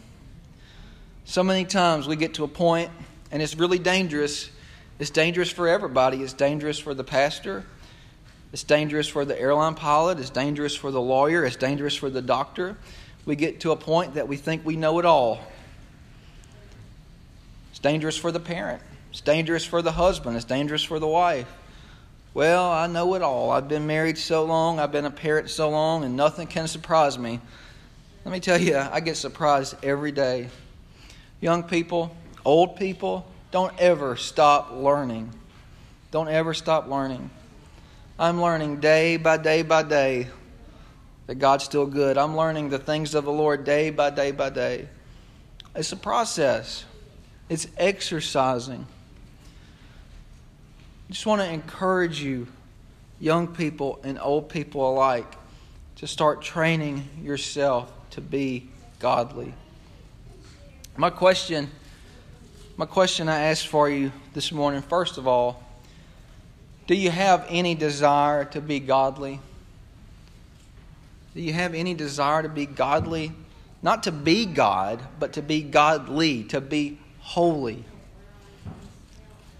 So 1.25 1.45
many 1.45 1.65
times 1.65 2.09
we 2.09 2.17
get 2.17 2.35
to 2.35 2.45
a 2.45 2.49
point, 2.49 2.91
and 3.31 3.41
it's 3.41 3.55
really 3.55 3.79
dangerous. 3.79 4.51
It's 4.99 5.11
dangerous 5.11 5.51
for 5.51 5.69
everybody. 5.69 6.23
It's 6.23 6.33
dangerous 6.33 6.81
for 6.81 6.95
the 6.95 7.05
pastor. 7.05 7.65
It's 8.53 8.65
dangerous 8.65 9.07
for 9.07 9.25
the 9.25 9.41
airline 9.41 9.77
pilot. 9.77 10.19
It's 10.19 10.31
dangerous 10.31 10.75
for 10.75 10.91
the 10.91 11.01
lawyer. 11.01 11.45
It's 11.45 11.55
dangerous 11.55 11.95
for 11.95 12.11
the 12.11 12.23
doctor. 12.23 12.77
We 13.25 13.37
get 13.37 13.61
to 13.61 13.71
a 13.71 13.77
point 13.77 14.15
that 14.15 14.27
we 14.27 14.37
think 14.37 14.67
we 14.67 14.75
know 14.75 14.99
it 14.99 15.05
all. 15.05 15.39
It's 17.79 17.83
dangerous 17.85 18.17
for 18.17 18.33
the 18.33 18.41
parent. 18.41 18.83
It's 19.13 19.21
dangerous 19.21 19.65
for 19.65 19.83
the 19.83 19.93
husband. 19.93 20.35
It's 20.35 20.45
dangerous 20.45 20.83
for 20.83 20.99
the 20.99 21.07
wife. 21.07 21.47
Well, 22.35 22.69
I 22.69 22.89
know 22.89 23.15
it 23.15 23.23
all. 23.23 23.53
I've 23.53 23.69
been 23.69 23.87
married 23.87 24.19
so 24.19 24.45
long, 24.45 24.81
I've 24.81 24.91
been 24.91 25.05
a 25.05 25.13
parent 25.13 25.49
so 25.49 25.71
long, 25.71 26.03
and 26.03 26.17
nothing 26.17 26.49
can 26.49 26.67
surprise 26.67 27.17
me. 27.17 27.39
Let 28.25 28.33
me 28.33 28.41
tell 28.41 28.61
you, 28.61 28.77
I 28.77 28.99
get 28.99 29.17
surprised 29.17 29.77
every 29.85 30.11
day. 30.11 30.49
Young 31.41 31.63
people, 31.63 32.17
old 32.45 32.75
people, 32.75 33.25
don't 33.53 33.73
ever 33.79 34.17
stop 34.17 34.73
learning. 34.73 35.33
Don't 36.11 36.29
ever 36.29 36.55
stop 36.55 36.89
learning. 36.89 37.31
I'm 38.19 38.43
learning 38.43 38.81
day 38.81 39.19
by 39.19 39.37
day 39.37 39.63
by 39.63 39.85
day 39.85 40.27
that 41.29 41.37
God's 41.37 41.63
still 41.63 41.87
good. 41.87 42.19
I'm 42.19 42.37
learning 42.37 42.71
the 42.71 42.81
things 42.81 43.15
of 43.15 43.25
the 43.25 43.31
Lord 43.31 43.63
day 43.63 43.91
by 43.91 44.11
day 44.11 44.33
by 44.33 44.51
day. 44.51 44.89
It's 45.77 45.93
a 45.93 45.97
process, 45.97 46.85
it's 47.49 47.67
exercising. 47.77 48.87
I 51.09 51.13
just 51.13 51.27
want 51.27 51.41
to 51.41 51.49
encourage 51.49 52.21
you, 52.21 52.47
young 53.19 53.49
people 53.49 53.99
and 54.05 54.19
old 54.21 54.49
people 54.49 54.91
alike, 54.91 55.33
to 55.97 56.07
start 56.07 56.43
training 56.43 57.09
yourself 57.23 57.91
to 58.11 58.21
be 58.21 58.69
godly. 58.99 59.55
My 60.97 61.11
question, 61.11 61.71
my 62.77 62.87
question 62.87 63.29
I 63.29 63.41
asked 63.45 63.69
for 63.69 63.89
you 63.89 64.13
this 64.35 64.53
morning, 64.53 64.83
first 64.83 65.17
of 65.17 65.27
all, 65.27 65.63
do 66.87 66.95
you 66.95 67.11
have 67.11 67.47
any 67.49 67.75
desire 67.75 68.45
to 68.47 68.61
be 68.61 68.81
godly? 68.81 69.41
Do 71.35 71.43
you 71.43 71.53
have 71.53 71.75
any 71.75 71.95
desire 71.95 72.43
to 72.43 72.49
be 72.49 72.67
godly? 72.67 73.33
Not 73.83 74.05
to 74.05 74.13
be 74.13 74.47
God, 74.47 75.01
but 75.21 75.35
to 75.35 75.43
be 75.43 75.63
godly, 75.63 76.45
to 76.45 76.61
be 76.61 76.99
holy. 77.29 77.85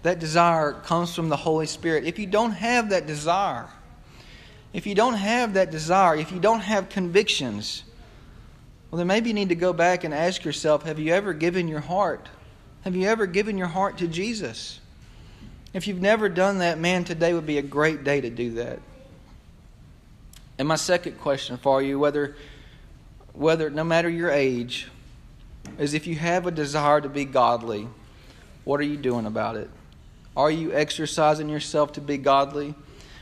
That 0.01 0.17
desire 0.17 0.73
comes 0.73 1.13
from 1.13 1.29
the 1.29 1.35
Holy 1.35 1.67
Spirit. 1.67 2.03
If 2.05 2.17
you 2.17 2.25
don't 2.25 2.53
have 2.53 2.89
that 2.89 3.05
desire, 3.05 3.67
if 4.73 4.87
you 4.87 4.95
don't 4.95 5.13
have 5.13 5.53
that 5.53 5.69
desire, 5.69 6.15
if 6.15 6.31
you 6.31 6.39
don't 6.39 6.61
have 6.61 6.89
convictions, 6.89 7.83
well, 8.89 8.97
then 8.97 9.05
maybe 9.05 9.29
you 9.29 9.35
need 9.35 9.49
to 9.49 9.55
go 9.55 9.71
back 9.71 10.03
and 10.03 10.15
ask 10.15 10.43
yourself 10.43 10.81
have 10.81 10.97
you 10.97 11.13
ever 11.13 11.31
given 11.31 11.67
your 11.67 11.79
heart? 11.79 12.27
Have 12.81 12.95
you 12.95 13.07
ever 13.07 13.27
given 13.27 13.55
your 13.55 13.67
heart 13.67 13.99
to 13.99 14.07
Jesus? 14.07 14.79
If 15.71 15.85
you've 15.85 16.01
never 16.01 16.27
done 16.27 16.57
that, 16.59 16.79
man, 16.79 17.03
today 17.03 17.35
would 17.35 17.45
be 17.45 17.59
a 17.59 17.61
great 17.61 18.03
day 18.03 18.19
to 18.19 18.31
do 18.31 18.53
that. 18.53 18.79
And 20.57 20.67
my 20.67 20.75
second 20.75 21.19
question 21.19 21.57
for 21.57 21.83
you, 21.83 21.99
whether, 21.99 22.35
whether 23.33 23.69
no 23.69 23.83
matter 23.83 24.09
your 24.09 24.31
age, 24.31 24.87
is 25.77 25.93
if 25.93 26.07
you 26.07 26.15
have 26.15 26.45
a 26.45 26.51
desire 26.51 27.01
to 27.01 27.09
be 27.09 27.25
godly, 27.25 27.87
what 28.65 28.79
are 28.79 28.83
you 28.83 28.97
doing 28.97 29.25
about 29.25 29.55
it? 29.55 29.69
Are 30.35 30.51
you 30.51 30.73
exercising 30.73 31.49
yourself 31.49 31.93
to 31.93 32.01
be 32.01 32.17
godly? 32.17 32.75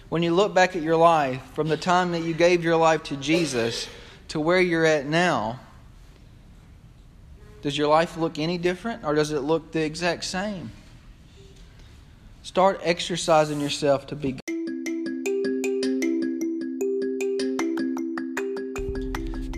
When 0.09 0.23
you 0.23 0.33
look 0.33 0.53
back 0.53 0.75
at 0.75 0.81
your 0.81 0.95
life, 0.95 1.41
from 1.53 1.67
the 1.67 1.77
time 1.77 2.11
that 2.11 2.21
you 2.21 2.33
gave 2.33 2.63
your 2.63 2.77
life 2.77 3.03
to 3.03 3.17
Jesus 3.17 3.87
to 4.29 4.39
where 4.39 4.59
you're 4.59 4.85
at 4.85 5.05
now, 5.05 5.59
does 7.61 7.77
your 7.77 7.87
life 7.87 8.17
look 8.17 8.39
any 8.39 8.57
different 8.57 9.03
or 9.03 9.15
does 9.15 9.31
it 9.31 9.41
look 9.41 9.71
the 9.71 9.83
exact 9.83 10.23
same? 10.23 10.71
Start 12.43 12.79
exercising 12.83 13.59
yourself 13.59 14.07
to 14.07 14.15
be 14.15 14.37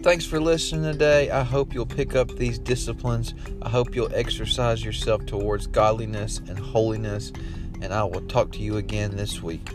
Thanks 0.02 0.26
for 0.26 0.40
listening 0.40 0.90
today. 0.90 1.30
I 1.30 1.44
hope 1.44 1.74
you'll 1.74 1.86
pick 1.86 2.16
up 2.16 2.30
these 2.38 2.58
disciplines. 2.58 3.34
I 3.62 3.68
hope 3.68 3.94
you'll 3.94 4.14
exercise 4.16 4.84
yourself 4.84 5.26
towards 5.26 5.68
godliness 5.68 6.38
and 6.48 6.58
holiness. 6.58 7.34
And 7.82 7.94
I 7.94 8.06
will 8.06 8.22
talk 8.22 8.54
to 8.54 8.60
you 8.60 8.78
again 8.78 9.18
this 9.18 9.44
week. 9.44 9.70